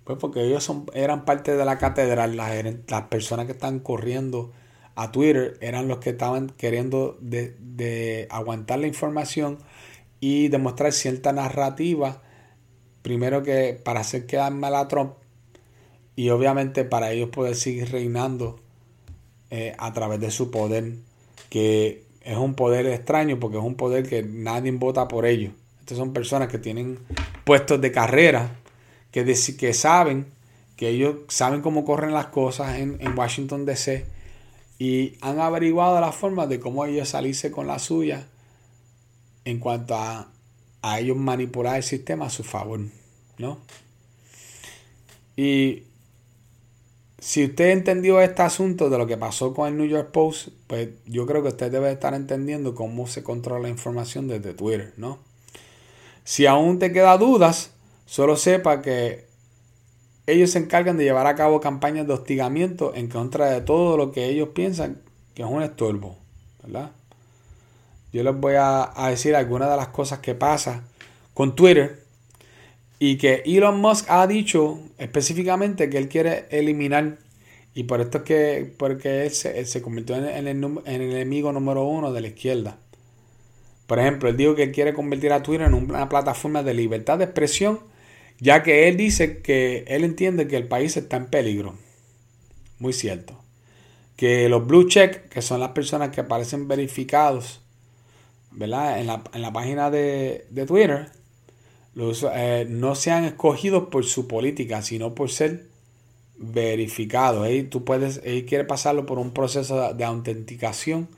Pues 0.03 0.17
porque 0.19 0.43
ellos 0.43 0.63
son, 0.63 0.85
eran 0.93 1.25
parte 1.25 1.55
de 1.55 1.65
la 1.65 1.77
catedral, 1.77 2.35
las, 2.35 2.51
las 2.87 3.03
personas 3.03 3.45
que 3.45 3.51
están 3.51 3.79
corriendo 3.79 4.51
a 4.99 5.11
Twitter 5.13 5.57
eran 5.61 5.87
los 5.87 5.99
que 5.99 6.09
estaban 6.09 6.49
queriendo 6.49 7.17
de, 7.21 8.27
aguantar 8.29 8.79
la 8.79 8.87
información 8.87 9.59
y 10.19 10.49
demostrar 10.49 10.91
cierta 10.91 11.31
narrativa, 11.31 12.21
primero 13.01 13.43
que 13.43 13.79
para 13.83 14.01
hacer 14.01 14.25
quedar 14.25 14.53
mal 14.53 14.75
a 14.75 14.87
Trump 14.87 15.13
y 16.15 16.29
obviamente 16.29 16.83
para 16.83 17.11
ellos 17.11 17.29
poder 17.29 17.55
seguir 17.55 17.91
reinando 17.91 18.59
eh, 19.51 19.73
a 19.77 19.93
través 19.93 20.19
de 20.19 20.31
su 20.31 20.51
poder, 20.51 20.93
que 21.49 22.03
es 22.21 22.37
un 22.37 22.53
poder 22.53 22.85
extraño 22.87 23.39
porque 23.39 23.57
es 23.57 23.63
un 23.63 23.75
poder 23.75 24.07
que 24.07 24.21
nadie 24.23 24.71
vota 24.71 25.07
por 25.07 25.25
ellos. 25.25 25.53
Estas 25.79 25.97
son 25.97 26.13
personas 26.13 26.49
que 26.49 26.59
tienen 26.59 26.99
puestos 27.45 27.81
de 27.81 27.91
carrera 27.91 28.59
que, 29.11 29.23
que 29.57 29.73
saben, 29.73 30.27
que 30.75 30.89
ellos 30.89 31.15
saben 31.29 31.61
cómo 31.61 31.85
corren 31.85 32.13
las 32.13 32.27
cosas 32.27 32.77
en, 32.77 32.99
Washington 33.17 33.65
DC 33.65 34.05
y 34.77 35.13
han 35.21 35.39
averiguado 35.39 35.99
la 35.99 36.11
forma 36.11 36.47
de 36.47 36.59
cómo 36.59 36.85
ellos 36.85 37.09
salirse 37.09 37.51
con 37.51 37.65
la 37.65 37.79
suya 37.79 38.27
en 39.45 39.59
cuanto 39.59 39.95
a, 39.95 40.31
a 40.81 40.99
ellos 40.99 41.17
manipular 41.17 41.77
el 41.77 41.83
sistema 41.83 42.27
a 42.27 42.29
su 42.29 42.43
favor, 42.43 42.81
¿no? 43.37 43.59
Y 45.35 45.83
si 47.19 47.45
usted 47.45 47.69
entendió 47.69 48.21
este 48.21 48.41
asunto 48.41 48.89
de 48.89 48.97
lo 48.97 49.07
que 49.07 49.17
pasó 49.17 49.53
con 49.53 49.67
el 49.67 49.77
New 49.77 49.87
York 49.87 50.11
Post, 50.11 50.49
pues 50.67 50.89
yo 51.05 51.25
creo 51.25 51.41
que 51.41 51.49
usted 51.49 51.71
debe 51.71 51.91
estar 51.91 52.13
entendiendo 52.13 52.75
cómo 52.75 53.07
se 53.07 53.23
controla 53.23 53.63
la 53.63 53.69
información 53.69 54.27
desde 54.27 54.53
Twitter, 54.53 54.93
¿no? 54.97 55.19
Si 56.23 56.45
aún 56.45 56.79
te 56.79 56.91
queda 56.91 57.17
dudas, 57.17 57.71
Solo 58.09 58.37
sepa 58.37 58.81
que 58.81 59.27
ellos 60.25 60.49
se 60.49 60.57
encargan 60.57 60.97
de 60.97 61.03
llevar 61.03 61.27
a 61.27 61.35
cabo 61.35 61.61
campañas 61.61 62.07
de 62.07 62.13
hostigamiento 62.13 62.95
en 62.95 63.07
contra 63.07 63.51
de 63.51 63.61
todo 63.61 63.97
lo 63.97 64.11
que 64.11 64.25
ellos 64.25 64.49
piensan 64.49 64.99
que 65.35 65.43
es 65.43 65.47
un 65.47 65.61
estorbo, 65.61 66.17
¿verdad? 66.63 66.89
Yo 68.11 68.23
les 68.23 68.35
voy 68.35 68.53
a, 68.57 68.91
decir 69.09 69.35
algunas 69.35 69.69
de 69.69 69.77
las 69.77 69.89
cosas 69.89 70.19
que 70.19 70.35
pasa 70.35 70.83
con 71.33 71.55
Twitter 71.55 72.03
y 72.97 73.17
que 73.17 73.43
Elon 73.45 73.79
Musk 73.79 74.05
ha 74.09 74.25
dicho 74.27 74.79
específicamente 74.97 75.89
que 75.89 75.97
él 75.97 76.09
quiere 76.09 76.47
eliminar 76.49 77.17
y 77.73 77.83
por 77.83 78.01
esto 78.01 78.19
es 78.19 78.23
que 78.23 78.73
porque 78.77 79.25
él 79.25 79.31
se, 79.31 79.81
convirtió 79.81 80.15
en, 80.15 80.25
el, 80.25 80.47
en, 80.47 80.81
el, 80.85 81.01
enemigo 81.01 81.51
número 81.53 81.85
uno 81.85 82.11
de 82.11 82.21
la 82.21 82.27
izquierda. 82.27 82.77
Por 83.87 83.99
ejemplo, 83.99 84.29
él 84.29 84.37
dijo 84.37 84.55
que 84.55 84.63
él 84.63 84.71
quiere 84.71 84.93
convertir 84.93 85.31
a 85.31 85.43
Twitter 85.43 85.67
en 85.67 85.73
una 85.73 86.09
plataforma 86.09 86.63
de 86.63 86.73
libertad 86.73 87.19
de 87.19 87.25
expresión 87.25 87.79
ya 88.39 88.63
que 88.63 88.87
él 88.87 88.97
dice 88.97 89.41
que 89.41 89.83
él 89.87 90.03
entiende 90.03 90.47
que 90.47 90.55
el 90.57 90.67
país 90.67 90.95
está 90.97 91.17
en 91.17 91.27
peligro. 91.27 91.75
Muy 92.79 92.93
cierto. 92.93 93.37
Que 94.15 94.49
los 94.49 94.65
blue 94.65 94.87
check, 94.87 95.29
que 95.29 95.41
son 95.41 95.59
las 95.59 95.71
personas 95.71 96.09
que 96.09 96.21
aparecen 96.21 96.67
verificados 96.67 97.61
¿verdad? 98.51 98.99
En 98.99 99.07
la, 99.07 99.23
en 99.33 99.41
la 99.41 99.53
página 99.53 99.89
de, 99.89 100.45
Twitter, 100.67 101.11
los, 101.95 102.25
eh, 102.33 102.65
no 102.69 102.95
sean 102.95 103.25
escogidos 103.25 103.89
por 103.89 104.05
su 104.05 104.27
política, 104.27 104.81
sino 104.81 105.15
por 105.15 105.29
ser 105.29 105.67
verificados. 106.37 107.47
tú 107.69 107.83
puedes, 107.83 108.21
él 108.23 108.45
quiere 108.45 108.63
pasarlo 108.63 109.05
por 109.05 109.19
un 109.19 109.31
proceso 109.31 109.93
de 109.93 110.03
autenticación 110.03 111.09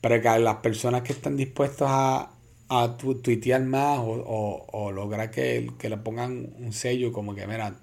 para 0.00 0.20
que 0.20 0.38
las 0.38 0.56
personas 0.56 1.02
que 1.02 1.12
están 1.12 1.36
dispuestas 1.36 1.88
a, 1.90 2.30
a 2.68 2.96
tuitear 2.96 3.62
más 3.62 4.00
o, 4.02 4.92
lograr 4.92 5.30
que, 5.30 5.70
que, 5.78 5.88
le 5.88 5.96
pongan 5.96 6.50
un 6.58 6.72
sello 6.72 7.12
como 7.12 7.34
que, 7.34 7.46
mira, 7.46 7.74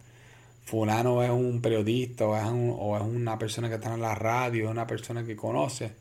fulano 0.66 1.24
es 1.24 1.30
un 1.30 1.62
periodista 1.62 2.28
o 2.28 2.36
es, 2.36 2.44
o 2.46 2.98
es 2.98 3.04
una 3.04 3.38
persona 3.38 3.70
que 3.70 3.76
está 3.76 3.94
en 3.94 4.02
la 4.02 4.16
radio, 4.16 4.70
una 4.70 4.88
persona 4.88 5.26
que 5.26 5.36
conoce, 5.36 5.92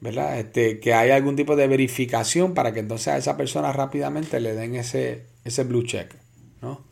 ¿verdad? 0.00 0.38
Este, 0.38 0.80
que 0.80 0.94
haya 0.94 1.16
algún 1.16 1.36
tipo 1.36 1.56
de 1.56 1.66
verificación 1.66 2.54
para 2.54 2.72
que 2.72 2.80
entonces 2.80 3.08
a 3.08 3.16
esa 3.16 3.36
persona 3.36 3.72
rápidamente 3.72 4.40
le 4.40 4.54
den 4.54 4.76
ese, 4.76 5.24
ese 5.44 5.64
blue 5.64 5.82
check, 5.82 6.14
¿no? 6.62 6.82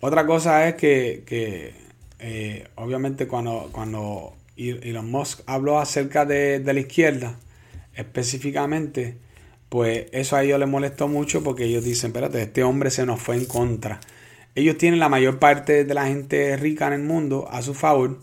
Otra 0.00 0.26
cosa 0.26 0.68
es 0.68 0.74
que, 0.74 1.24
que 1.26 1.72
eh, 2.18 2.68
obviamente 2.74 3.26
cuando, 3.26 3.70
cuando 3.72 4.34
Elon 4.56 5.10
Musk 5.10 5.40
habló 5.46 5.78
acerca 5.78 6.24
de, 6.26 6.60
de 6.60 6.74
la 6.74 6.80
izquierda, 6.80 7.38
específicamente, 7.94 9.16
pues 9.68 10.06
eso 10.12 10.36
a 10.36 10.44
ellos 10.44 10.58
les 10.58 10.68
molestó 10.68 11.08
mucho 11.08 11.42
porque 11.42 11.64
ellos 11.64 11.84
dicen, 11.84 12.08
espérate, 12.08 12.42
este 12.42 12.62
hombre 12.62 12.90
se 12.90 13.06
nos 13.06 13.20
fue 13.20 13.36
en 13.36 13.46
contra. 13.46 14.00
Ellos 14.54 14.78
tienen 14.78 15.00
la 15.00 15.08
mayor 15.08 15.38
parte 15.38 15.84
de 15.84 15.94
la 15.94 16.06
gente 16.06 16.56
rica 16.56 16.86
en 16.86 16.92
el 16.92 17.02
mundo 17.02 17.48
a 17.50 17.62
su 17.62 17.74
favor 17.74 18.20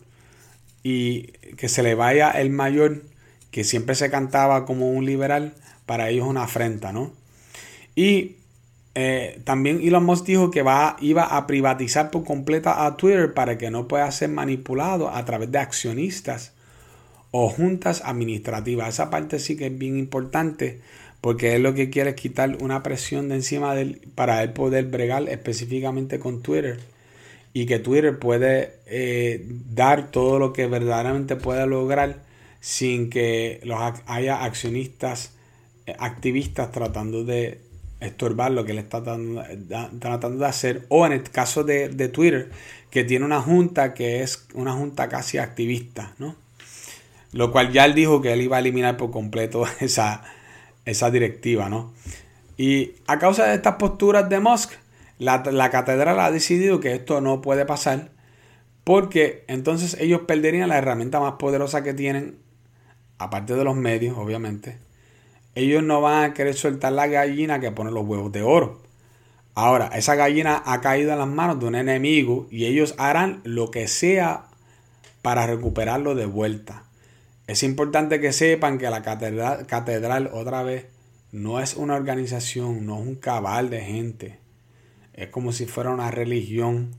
y 0.83 1.23
que 1.57 1.67
se 1.67 1.83
le 1.83 1.95
vaya 1.95 2.31
el 2.31 2.49
mayor, 2.49 3.01
que 3.51 3.63
siempre 3.63 3.95
se 3.95 4.09
cantaba 4.09 4.65
como 4.65 4.91
un 4.91 5.05
liberal, 5.05 5.53
para 5.85 6.09
ellos 6.09 6.27
una 6.27 6.43
afrenta, 6.43 6.91
¿no? 6.91 7.11
Y 7.95 8.37
eh, 8.95 9.41
también 9.43 9.81
Elon 9.81 10.05
Musk 10.05 10.25
dijo 10.25 10.51
que 10.51 10.63
va, 10.63 10.97
iba 10.99 11.23
a 11.23 11.47
privatizar 11.47 12.11
por 12.11 12.23
completa 12.23 12.85
a 12.85 12.97
Twitter 12.97 13.33
para 13.33 13.57
que 13.57 13.71
no 13.71 13.87
pueda 13.87 14.09
ser 14.11 14.29
manipulado 14.29 15.09
a 15.09 15.23
través 15.25 15.51
de 15.51 15.59
accionistas 15.59 16.53
o 17.31 17.49
juntas 17.49 18.01
administrativas. 18.05 18.89
Esa 18.89 19.09
parte 19.09 19.39
sí 19.39 19.55
que 19.55 19.67
es 19.67 19.77
bien 19.77 19.97
importante 19.97 20.81
porque 21.21 21.55
él 21.55 21.63
lo 21.63 21.73
que 21.73 21.89
quiere 21.89 22.11
es 22.11 22.15
quitar 22.15 22.57
una 22.61 22.83
presión 22.83 23.29
de 23.29 23.35
encima 23.35 23.75
de 23.75 23.81
él 23.83 24.01
para 24.15 24.43
él 24.43 24.51
poder 24.51 24.85
bregar 24.85 25.29
específicamente 25.29 26.19
con 26.19 26.41
Twitter 26.41 26.79
y 27.53 27.65
que 27.65 27.79
Twitter 27.79 28.17
puede 28.17 28.73
eh, 28.87 29.45
dar 29.69 30.09
todo 30.09 30.39
lo 30.39 30.51
que 30.51 30.67
verdaderamente 30.67 31.35
puede 31.35 31.67
lograr 31.67 32.19
sin 32.61 33.09
que 33.09 33.59
los, 33.63 33.77
haya 34.05 34.45
accionistas 34.45 35.33
eh, 35.85 35.95
activistas 35.99 36.71
tratando 36.71 37.25
de 37.25 37.59
estorbar 37.99 38.51
lo 38.51 38.63
que 38.63 38.71
él 38.71 38.79
está 38.79 39.03
tratando, 39.03 40.37
de 40.37 40.45
hacer 40.45 40.85
o 40.87 41.05
en 41.05 41.11
el 41.11 41.23
caso 41.23 41.65
de, 41.65 41.89
de, 41.89 42.07
Twitter 42.07 42.49
que 42.89 43.03
tiene 43.03 43.25
una 43.25 43.41
junta 43.41 43.93
que 43.93 44.23
es 44.23 44.47
una 44.53 44.73
junta 44.73 45.09
casi 45.09 45.37
activista 45.37 46.15
¿no? 46.17 46.35
lo 47.33 47.51
cual 47.51 47.71
ya 47.71 47.85
él 47.85 47.93
dijo 47.95 48.21
que 48.21 48.33
él 48.33 48.41
iba 48.41 48.57
a 48.57 48.59
eliminar 48.59 48.97
por 48.97 49.11
completo 49.11 49.63
esa, 49.79 50.23
esa 50.85 51.11
directiva, 51.11 51.69
¿no? 51.69 51.93
Y 52.57 52.93
a 53.07 53.17
causa 53.17 53.45
de 53.47 53.55
estas 53.55 53.75
posturas 53.75 54.29
de 54.29 54.39
Musk, 54.39 54.71
la, 55.17 55.69
catedral 55.71 56.19
ha 56.19 56.31
decidido 56.31 56.79
que 56.79 56.93
esto 56.93 57.21
no 57.21 57.41
puede 57.41 57.65
pasar 57.65 58.09
porque 58.83 59.45
entonces 59.47 59.95
ellos 59.99 60.21
perderían 60.27 60.69
la 60.69 60.77
herramienta 60.77 61.19
más 61.19 61.33
poderosa 61.33 61.83
que 61.83 61.93
tienen, 61.93 62.37
aparte 63.23 63.55
de 63.55 63.63
los 63.63 63.75
medios, 63.75 64.17
obviamente. 64.17 64.77
Ellos 65.53 65.83
no 65.83 66.01
van 66.01 66.23
a 66.23 66.33
querer 66.33 66.55
soltar 66.55 66.93
la 66.93 67.07
gallina 67.07 67.59
que 67.59 67.71
pone 67.71 67.91
los 67.91 68.05
huevos 68.05 68.31
de 68.31 68.41
oro. 68.41 68.81
Ahora, 69.53 69.87
esa 69.87 70.15
gallina 70.15 70.61
ha 70.65 70.79
caído 70.79 71.11
en 71.11 71.19
las 71.19 71.27
manos 71.27 71.59
de 71.59 71.65
un 71.65 71.75
enemigo 71.75 72.47
y 72.49 72.65
ellos 72.65 72.95
harán 72.97 73.41
lo 73.43 73.69
que 73.69 73.87
sea 73.87 74.45
para 75.21 75.45
recuperarlo 75.45 76.15
de 76.15 76.25
vuelta. 76.25 76.85
Es 77.47 77.63
importante 77.63 78.21
que 78.21 78.31
sepan 78.31 78.77
que 78.77 78.89
la 78.89 79.01
catedral, 79.01 80.29
otra 80.33 80.63
vez 80.63 80.85
no 81.33 81.59
es 81.59 81.75
una 81.75 81.95
organización, 81.95 82.85
no 82.85 83.01
es 83.01 83.07
un 83.07 83.15
cabal 83.15 83.69
de 83.69 83.81
gente. 83.81 84.39
Es 85.13 85.27
como 85.29 85.51
si 85.51 85.65
fuera 85.65 85.89
una 85.89 86.11
religión 86.11 86.95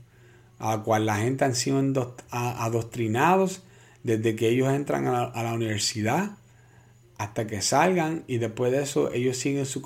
a 0.59 0.77
la 0.77 0.83
cual 0.83 1.07
la 1.07 1.17
gente 1.17 1.43
han 1.43 1.55
sido 1.55 2.15
adoctrinados 2.29 3.63
desde 4.03 4.35
que 4.35 4.49
ellos 4.49 4.71
entran 4.71 5.07
a 5.07 5.31
la, 5.43 5.53
universidad 5.53 6.31
hasta 7.17 7.47
que 7.47 7.61
salgan 7.61 8.23
y 8.27 8.37
después 8.37 8.71
de 8.71 8.83
eso 8.83 9.11
ellos 9.13 9.37
siguen 9.37 9.65
su, 9.65 9.81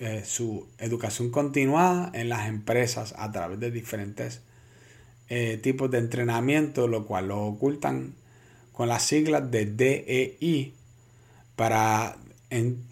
eh, 0.00 0.22
su 0.24 0.68
educación 0.78 1.30
continuada 1.30 2.10
en 2.14 2.28
las 2.28 2.48
empresas 2.48 3.14
a 3.18 3.32
través 3.32 3.58
de 3.58 3.70
diferentes 3.70 4.40
eh, 5.28 5.58
tipos 5.58 5.90
de 5.90 5.98
entrenamiento, 5.98 6.88
lo 6.88 7.06
cual 7.06 7.28
lo 7.28 7.40
ocultan 7.42 8.14
con 8.72 8.88
las 8.88 9.04
siglas 9.04 9.50
de 9.50 9.66
DEI 9.66 10.74
para, 11.54 12.16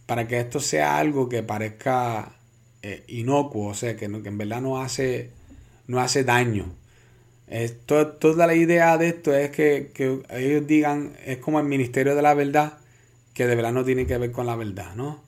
para 0.07 0.29
que 0.29 0.39
esto 0.39 0.61
sea 0.61 0.99
algo 0.99 1.29
que 1.29 1.43
parezca 1.43 2.37
eh, 2.83 3.05
inocuo, 3.09 3.69
o 3.69 3.75
sea, 3.75 3.97
que, 3.97 4.09
que, 4.23 4.29
en 4.29 4.39
verdad 4.39 4.61
no 4.61 4.81
hace, 4.81 5.31
no 5.87 6.01
hace 6.01 6.23
daño. 6.25 6.67
Esto, 7.51 8.09
toda 8.09 8.47
la 8.47 8.55
idea 8.55 8.99
de 8.99 9.09
esto 9.09 9.35
es 9.35 9.51
que, 9.51 9.91
ellos 10.31 10.67
digan, 10.67 11.13
es 11.25 11.39
como 11.39 11.61
el 11.61 11.67
Ministerio 11.67 12.15
de 12.15 12.23
la 12.23 12.35
Verdad, 12.35 12.75
que 13.33 13.47
de 13.47 13.55
verdad 13.55 13.73
no 13.73 13.85
tiene 13.85 14.07
que 14.07 14.19
ver 14.19 14.33
con 14.33 14.47
la 14.47 14.57
verdad, 14.57 14.95
¿no? 14.95 15.23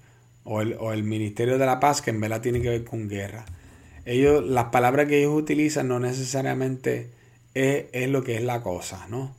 O 0.45 0.61
el, 0.61 0.77
o 0.79 0.93
el 0.93 1.03
Ministerio 1.03 1.59
de 1.59 1.67
la 1.67 1.81
Paz, 1.81 2.03
que 2.03 2.11
en 2.11 2.21
verdad 2.21 2.41
tiene 2.41 2.61
que 2.61 2.69
ver 2.69 2.85
con 2.85 3.09
guerra. 3.09 3.45
Ellos, 4.05 4.45
las 4.45 4.67
palabras 4.67 5.07
que 5.07 5.19
ellos 5.19 5.35
utilizan 5.35 5.89
no 5.89 6.01
necesariamente 6.01 7.09
es, 7.55 7.87
es 7.93 8.09
lo 8.09 8.23
que 8.23 8.37
es 8.37 8.43
la 8.43 8.63
cosa, 8.63 9.07
¿no? 9.09 9.35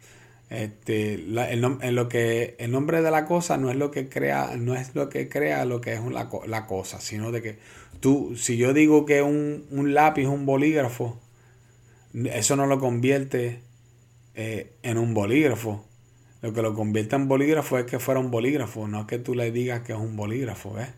Este, 0.49 1.13
el, 1.13 1.37
en 1.37 1.95
lo 1.95 2.09
que 2.09 2.55
el 2.59 2.71
nombre 2.71 3.01
de 3.01 3.09
la 3.09 3.25
cosa 3.25 3.57
no 3.57 3.69
es 3.69 3.77
lo 3.77 3.89
que 3.89 4.09
crea, 4.09 4.55
no 4.57 4.75
es 4.75 4.95
lo 4.95 5.07
que 5.07 5.29
crea 5.29 5.63
lo 5.63 5.79
que 5.79 5.93
es 5.93 6.01
la, 6.03 6.29
la 6.45 6.65
cosa, 6.65 6.99
sino 6.99 7.31
de 7.31 7.41
que 7.41 7.57
tú, 8.01 8.35
si 8.35 8.57
yo 8.57 8.73
digo 8.73 9.05
que 9.05 9.21
un, 9.21 9.65
un 9.71 9.93
lápiz 9.93 10.25
un 10.25 10.45
bolígrafo, 10.45 11.17
eso 12.13 12.55
no 12.55 12.65
lo 12.65 12.79
convierte 12.79 13.61
eh, 14.35 14.73
en 14.83 14.97
un 14.97 15.13
bolígrafo. 15.13 15.85
Lo 16.41 16.53
que 16.53 16.61
lo 16.61 16.73
convierte 16.73 17.15
en 17.15 17.27
bolígrafo 17.27 17.77
es 17.77 17.85
que 17.85 17.99
fuera 17.99 18.19
un 18.19 18.31
bolígrafo, 18.31 18.87
no 18.87 19.05
que 19.05 19.19
tú 19.19 19.35
le 19.35 19.51
digas 19.51 19.81
que 19.81 19.93
es 19.93 19.99
un 19.99 20.15
bolígrafo, 20.15 20.73
¿ves? 20.73 20.89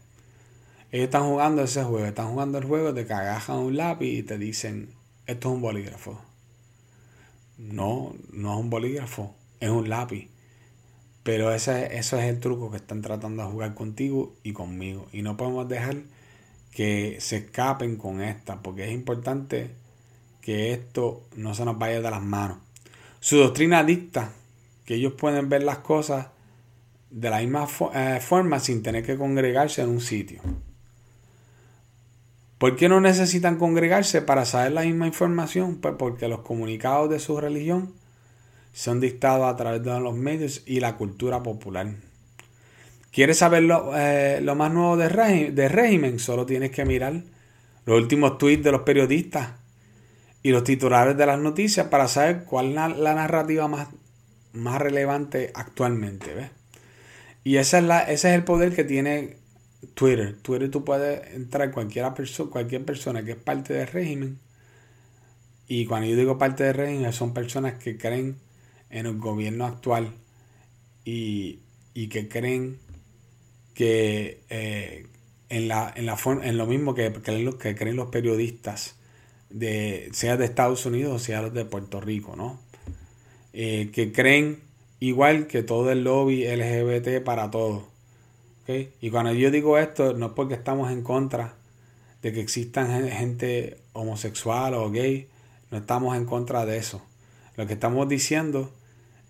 Ellos 0.92 1.06
están 1.06 1.24
jugando 1.24 1.64
ese 1.64 1.84
juego, 1.84 2.06
están 2.06 2.30
jugando 2.30 2.60
el 2.60 2.66
juego 2.66 2.94
de 2.94 3.06
que 3.06 3.14
agajan 3.14 3.58
un 3.58 3.76
lápiz 3.76 4.20
y 4.20 4.24
te 4.24 4.38
dicen, 4.38 4.90
esto 5.26 5.50
es 5.50 5.56
un 5.56 5.62
bolígrafo. 5.62 6.22
No, 7.58 8.16
no 8.32 8.54
es 8.54 8.60
un 8.60 8.70
bolígrafo 8.70 9.36
es 9.64 9.70
un 9.70 9.90
lápiz. 9.90 10.30
Pero 11.24 11.54
ese, 11.54 11.98
eso 11.98 12.18
es 12.18 12.26
el 12.26 12.40
truco 12.42 12.70
que 12.70 12.78
están 12.78 13.02
tratando 13.02 13.44
de 13.44 13.50
jugar 13.50 13.74
contigo 13.76 14.36
y 14.44 14.52
conmigo. 14.52 15.08
Y 15.14 15.22
no 15.22 15.38
podemos 15.38 15.70
dejar 15.70 16.02
que 16.72 17.18
se 17.22 17.38
escapen 17.38 17.96
con 17.96 18.22
esta, 18.22 18.62
porque 18.62 18.86
es 18.86 18.92
importante 18.92 19.72
que 20.44 20.74
esto 20.74 21.24
no 21.38 21.56
se 21.56 21.64
nos 21.64 21.80
vaya 21.80 22.02
de 22.02 22.12
las 22.12 22.22
manos. 22.22 22.58
Su 23.22 23.38
doctrina 23.38 23.84
dicta 23.84 24.34
que 24.86 24.96
ellos 24.96 25.14
pueden 25.14 25.48
ver 25.48 25.64
las 25.64 25.78
cosas 25.78 26.28
de 27.10 27.30
la 27.30 27.40
misma 27.40 27.66
eh, 27.94 28.20
forma 28.22 28.60
sin 28.60 28.84
tener 28.84 29.06
que 29.06 29.18
congregarse 29.18 29.82
en 29.82 29.90
un 29.90 30.02
sitio. 30.02 30.42
¿Por 32.58 32.76
qué 32.76 32.90
no 32.90 33.00
necesitan 33.00 33.58
congregarse 33.58 34.22
para 34.22 34.46
saber 34.46 34.74
la 34.74 34.82
misma 34.82 35.08
información? 35.08 35.78
Pues 35.78 35.96
porque 35.98 36.28
los 36.28 36.42
comunicados 36.42 37.10
de 37.10 37.20
su 37.20 37.40
religión 37.40 37.94
son 38.74 39.00
dictados 39.00 39.52
a 39.52 39.56
través 39.56 39.82
de 39.84 40.00
los 40.00 40.16
medios 40.16 40.64
y 40.66 40.82
la 40.82 40.98
cultura 40.98 41.42
popular. 41.42 41.88
¿Quieres 43.12 43.38
saber 43.38 43.64
lo, 43.64 43.94
eh, 43.96 44.42
más 44.58 44.74
nuevo 44.74 44.98
de, 44.98 45.08
régimen? 45.08 46.20
Solo 46.20 46.46
tienes 46.46 46.72
que 46.72 46.84
mirar 46.84 47.22
los 47.86 47.98
últimos 47.98 48.38
tweets 48.38 48.64
de 48.64 48.72
los 48.72 48.82
periodistas 48.82 49.63
y 50.44 50.52
los 50.52 50.66
titulares 50.66 51.18
de 51.18 51.26
las 51.26 51.40
noticias 51.40 51.88
para 51.88 52.10
saber 52.10 52.44
cuál 52.44 52.70
es 52.70 52.76
la, 52.76 53.14
narrativa 53.14 53.70
más, 53.70 53.88
más 54.52 54.80
relevante 54.82 55.52
actualmente. 55.56 56.34
¿ves? 56.34 56.52
Y 57.46 57.56
esa 57.58 57.80
es 57.80 57.86
la, 57.86 58.02
ese 58.02 58.30
es 58.30 58.36
el 58.36 58.44
poder 58.44 58.76
que 58.76 58.84
tiene 58.84 59.38
Twitter. 59.94 60.38
Twitter 60.42 60.70
tú 60.70 60.84
puedes 60.84 61.34
entrar 61.34 61.72
cualquier, 61.72 62.14
persona 62.14 62.52
cualquier 62.52 62.84
persona 62.84 63.24
que 63.24 63.32
es 63.32 63.38
parte 63.38 63.74
del 63.74 63.88
régimen. 63.88 64.38
Y 65.68 65.86
cuando 65.86 66.08
yo 66.08 66.18
digo 66.18 66.38
parte 66.38 66.66
del 66.66 66.76
régimen 66.76 67.14
son 67.14 67.34
personas 67.34 67.76
que 67.76 67.98
creen 67.98 68.38
en 68.90 69.06
el 69.06 69.18
gobierno 69.18 69.66
actual 69.66 70.14
y, 71.06 71.60
que 72.10 72.28
creen 72.28 72.80
que 73.74 74.42
eh, 74.50 75.08
en, 75.50 75.68
la, 75.70 75.92
en, 75.96 76.06
la 76.06 76.18
en 76.44 76.58
lo 76.58 76.66
mismo 76.66 76.94
que, 76.94 77.12
que, 77.14 77.76
creen 77.76 77.96
los 77.96 78.10
periodistas, 78.10 78.96
de, 79.54 80.10
sea 80.12 80.36
de 80.36 80.46
Estados 80.46 80.86
Unidos 80.86 81.14
o 81.14 81.20
sea 81.24 81.50
de 81.50 81.64
Puerto 81.64 82.02
Rico, 82.02 82.36
¿no? 82.36 82.60
Eh, 83.54 83.92
que 83.94 84.12
creen 84.12 84.60
igual 85.00 85.48
que 85.48 85.64
todo 85.64 85.92
el 85.92 86.04
lobby 86.04 86.46
LGBT 86.46 87.24
para 87.24 87.50
todo. 87.52 87.88
Y 89.02 89.10
cuando 89.10 89.34
yo 89.34 89.52
digo 89.52 89.78
esto, 89.78 90.14
no 90.14 90.28
es 90.28 90.32
porque 90.32 90.54
estamos 90.54 90.92
en 90.92 91.04
contra 91.04 91.56
de 92.22 92.32
que 92.32 92.40
existan 92.40 93.10
gente 93.10 93.78
homosexual 93.92 94.74
o 94.74 94.90
gay, 94.90 95.28
no 95.70 95.80
estamos 95.80 96.16
en 96.16 96.26
contra 96.26 96.66
de 96.66 96.78
eso. 96.78 97.02
Lo 97.58 97.68
que 97.68 97.74
estamos 97.74 98.08
diciendo 98.08 98.72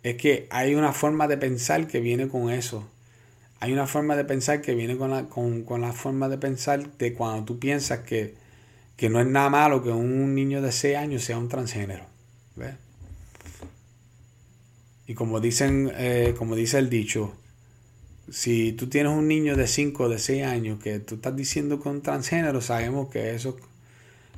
es 0.03 0.17
que 0.17 0.47
hay 0.51 0.75
una 0.75 0.93
forma 0.93 1.27
de 1.27 1.37
pensar 1.37 1.87
que 1.87 1.99
viene 1.99 2.27
con 2.27 2.51
eso. 2.51 2.87
Hay 3.59 3.73
una 3.73 3.87
forma 3.87 4.15
de 4.15 4.25
pensar 4.25 4.61
que 4.61 4.75
viene 4.75 4.97
con 4.97 5.09
la, 5.09 5.25
con, 5.25 5.65
la 5.81 5.93
forma 5.93 6.29
de 6.29 6.37
pensar 6.37 6.91
de 6.97 7.13
cuando 7.13 7.45
tú 7.45 7.59
piensas 7.59 7.99
que, 7.99 8.35
que, 8.95 9.09
no 9.09 9.19
es 9.19 9.27
nada 9.27 9.49
malo 9.49 9.83
que 9.83 9.89
un 9.89 10.35
niño 10.35 10.61
de 10.61 10.71
6 10.71 10.97
años 10.97 11.23
sea 11.23 11.37
un 11.37 11.49
transgénero. 11.49 12.05
Y 15.05 15.15
como 15.15 15.39
dicen, 15.39 15.91
eh, 15.95 16.33
como 16.37 16.55
dice 16.55 16.79
el 16.79 16.89
dicho, 16.89 17.33
si 18.29 18.71
tú 18.73 18.87
tienes 18.87 19.11
un 19.11 19.27
niño 19.27 19.55
de 19.55 19.67
5 19.67 20.03
o 20.03 20.09
de 20.09 20.17
6 20.17 20.43
años 20.43 20.79
que 20.81 20.99
tú 20.99 21.15
estás 21.15 21.35
diciendo 21.35 21.77
que 21.81 21.89
es 21.89 21.95
un 21.95 22.01
transgénero, 22.01 22.61
sabemos 22.61 23.09
que 23.09 23.35
eso, 23.35 23.57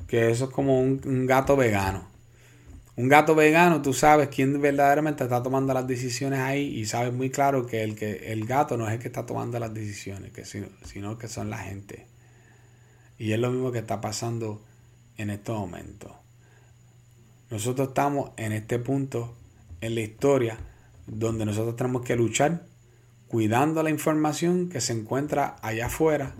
que 0.08 0.30
eso 0.30 0.46
es 0.46 0.50
como 0.50 0.80
un, 0.80 1.26
gato 1.26 1.56
vegano. 1.56 2.08
Un 2.96 3.08
gato 3.08 3.34
vegano, 3.34 3.82
tú 3.82 3.92
sabes 3.92 4.28
quién 4.28 4.60
verdaderamente 4.60 5.22
está 5.22 5.42
tomando 5.42 5.72
las 5.72 5.86
decisiones 5.86 6.40
ahí 6.40 6.78
y 6.78 6.86
sabes 6.86 7.12
muy 7.12 7.30
claro 7.30 7.66
que 7.66 7.82
el, 7.82 7.94
que 7.94 8.32
el 8.32 8.46
gato 8.46 8.76
no 8.76 8.88
es 8.88 8.94
el 8.94 8.98
que 8.98 9.08
está 9.08 9.24
tomando 9.24 9.58
las 9.58 9.72
decisiones, 9.72 10.32
que 10.32 10.44
sino, 10.44 10.68
sino 10.84 11.18
que 11.18 11.28
son 11.28 11.50
la 11.50 11.58
gente. 11.58 12.06
Y 13.18 13.32
es 13.32 13.38
lo 13.38 13.50
mismo 13.50 13.72
que 13.72 13.78
está 13.78 14.00
pasando 14.00 14.62
en 15.16 15.30
estos 15.30 15.58
momentos. 15.58 16.12
Nosotros 17.50 17.88
estamos 17.88 18.30
en 18.36 18.52
este 18.52 18.78
punto 18.78 19.34
en 19.80 19.94
la 19.94 20.00
historia 20.00 20.58
donde 21.06 21.46
nosotros 21.46 21.76
tenemos 21.76 22.02
que 22.02 22.16
luchar 22.16 22.66
cuidando 23.28 23.82
la 23.82 23.90
información 23.90 24.68
que 24.68 24.80
se 24.80 24.92
encuentra 24.92 25.56
allá 25.62 25.86
afuera, 25.86 26.34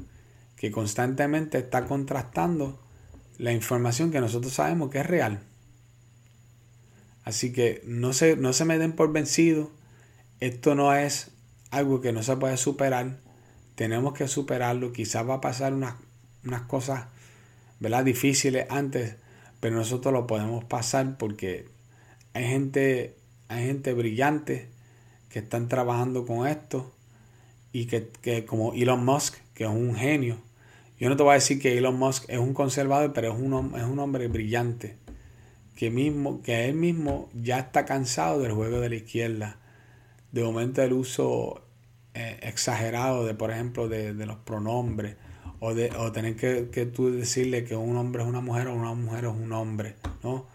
que 0.56 0.70
constantemente 0.70 1.58
está 1.58 1.84
contrastando 1.84 2.80
la 3.38 3.52
información 3.52 4.10
que 4.10 4.20
nosotros 4.20 4.52
sabemos 4.52 4.90
que 4.90 5.00
es 5.00 5.06
real. 5.06 5.40
Así 7.24 7.52
que 7.52 7.82
no 7.84 8.12
se, 8.12 8.36
no 8.36 8.52
se 8.52 8.64
me 8.64 8.78
den 8.78 8.92
por 8.92 9.12
vencido. 9.12 9.70
Esto 10.40 10.74
no 10.74 10.94
es 10.94 11.32
algo 11.70 12.00
que 12.00 12.12
no 12.12 12.22
se 12.22 12.36
puede 12.36 12.56
superar. 12.56 13.18
Tenemos 13.74 14.14
que 14.14 14.28
superarlo. 14.28 14.92
Quizás 14.92 15.28
va 15.28 15.34
a 15.34 15.40
pasar 15.40 15.74
unas, 15.74 15.96
unas 16.46 16.62
cosas 16.62 17.06
¿verdad? 17.80 18.04
difíciles 18.04 18.66
antes, 18.70 19.16
pero 19.60 19.76
nosotros 19.76 20.12
lo 20.12 20.26
podemos 20.26 20.64
pasar 20.64 21.18
porque 21.18 21.66
hay 22.32 22.44
gente, 22.44 23.16
hay 23.48 23.66
gente 23.66 23.92
brillante 23.92 24.68
que 25.28 25.40
están 25.40 25.68
trabajando 25.68 26.24
con 26.24 26.46
esto 26.46 26.92
y 27.72 27.86
que, 27.86 28.46
como 28.46 28.72
Elon 28.72 29.04
Musk, 29.04 29.36
que 29.52 29.64
es 29.64 29.70
un 29.70 29.94
genio, 29.96 30.38
yo 30.98 31.10
no 31.10 31.16
te 31.16 31.22
voy 31.22 31.32
a 31.32 31.34
decir 31.34 31.60
que 31.60 31.76
Elon 31.76 31.98
Musk 31.98 32.24
es 32.28 32.38
un 32.38 32.54
conservador, 32.54 33.12
pero 33.12 33.32
es 33.32 33.38
un, 33.38 33.74
es 33.76 33.84
un 33.84 33.98
hombre 33.98 34.28
brillante, 34.28 34.96
que, 35.74 35.90
mismo, 35.90 36.40
que 36.40 36.66
él 36.66 36.74
mismo 36.74 37.28
ya 37.34 37.58
está 37.58 37.84
cansado 37.84 38.40
del 38.40 38.52
juego 38.52 38.80
de 38.80 38.88
la 38.88 38.94
izquierda, 38.94 39.58
de 40.32 40.42
momento 40.42 40.80
del 40.80 40.94
uso 40.94 41.62
eh, 42.14 42.38
exagerado 42.42 43.26
de, 43.26 43.34
por 43.34 43.50
ejemplo, 43.50 43.88
de, 43.88 44.14
los 44.14 44.38
pronombres, 44.38 45.16
o, 45.60 45.74
de, 45.74 45.90
o 45.96 46.12
tener 46.12 46.36
que, 46.36 46.68
que, 46.70 46.86
tú 46.86 47.10
decirle 47.10 47.64
que 47.64 47.76
un 47.76 47.96
hombre 47.96 48.22
es 48.22 48.28
una 48.28 48.40
mujer 48.40 48.68
o 48.68 48.74
una 48.74 48.94
mujer 48.94 49.24
es 49.24 49.30
un 49.30 49.52
hombre, 49.52 49.96
¿no? 50.22 50.46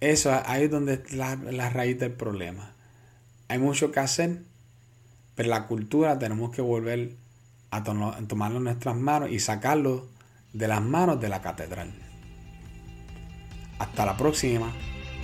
Eso 0.00 0.38
ahí 0.44 0.64
es 0.64 0.70
donde 0.70 0.94
es 0.94 1.12
la, 1.12 1.36
la 1.36 1.70
raíz 1.70 1.98
del 1.98 2.12
problema. 2.12 2.74
Hay 3.48 3.58
mucho 3.58 3.92
que 3.92 4.00
hacer, 4.00 4.42
pero 5.34 5.48
la 5.48 5.66
cultura 5.66 6.18
tenemos 6.18 6.50
que 6.50 6.62
volver 6.62 7.12
a 7.70 7.82
tomarlo 7.82 8.58
en 8.58 8.64
nuestras 8.64 8.96
manos 8.96 9.30
y 9.30 9.38
sacarlo 9.40 10.06
de 10.52 10.68
las 10.68 10.82
manos 10.82 11.20
de 11.20 11.28
la 11.28 11.42
catedral. 11.42 11.92
Hasta 13.78 14.06
la 14.06 14.16
próxima. 14.16 14.72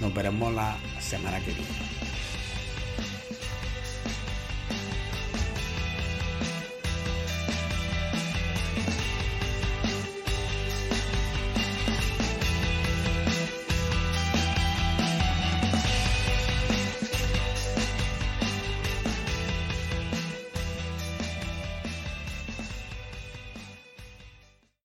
Nos 0.01 0.13
veremos 0.15 0.53
la 0.53 0.77
semana 1.01 1.39
que 1.41 1.53
viene. 1.53 2.12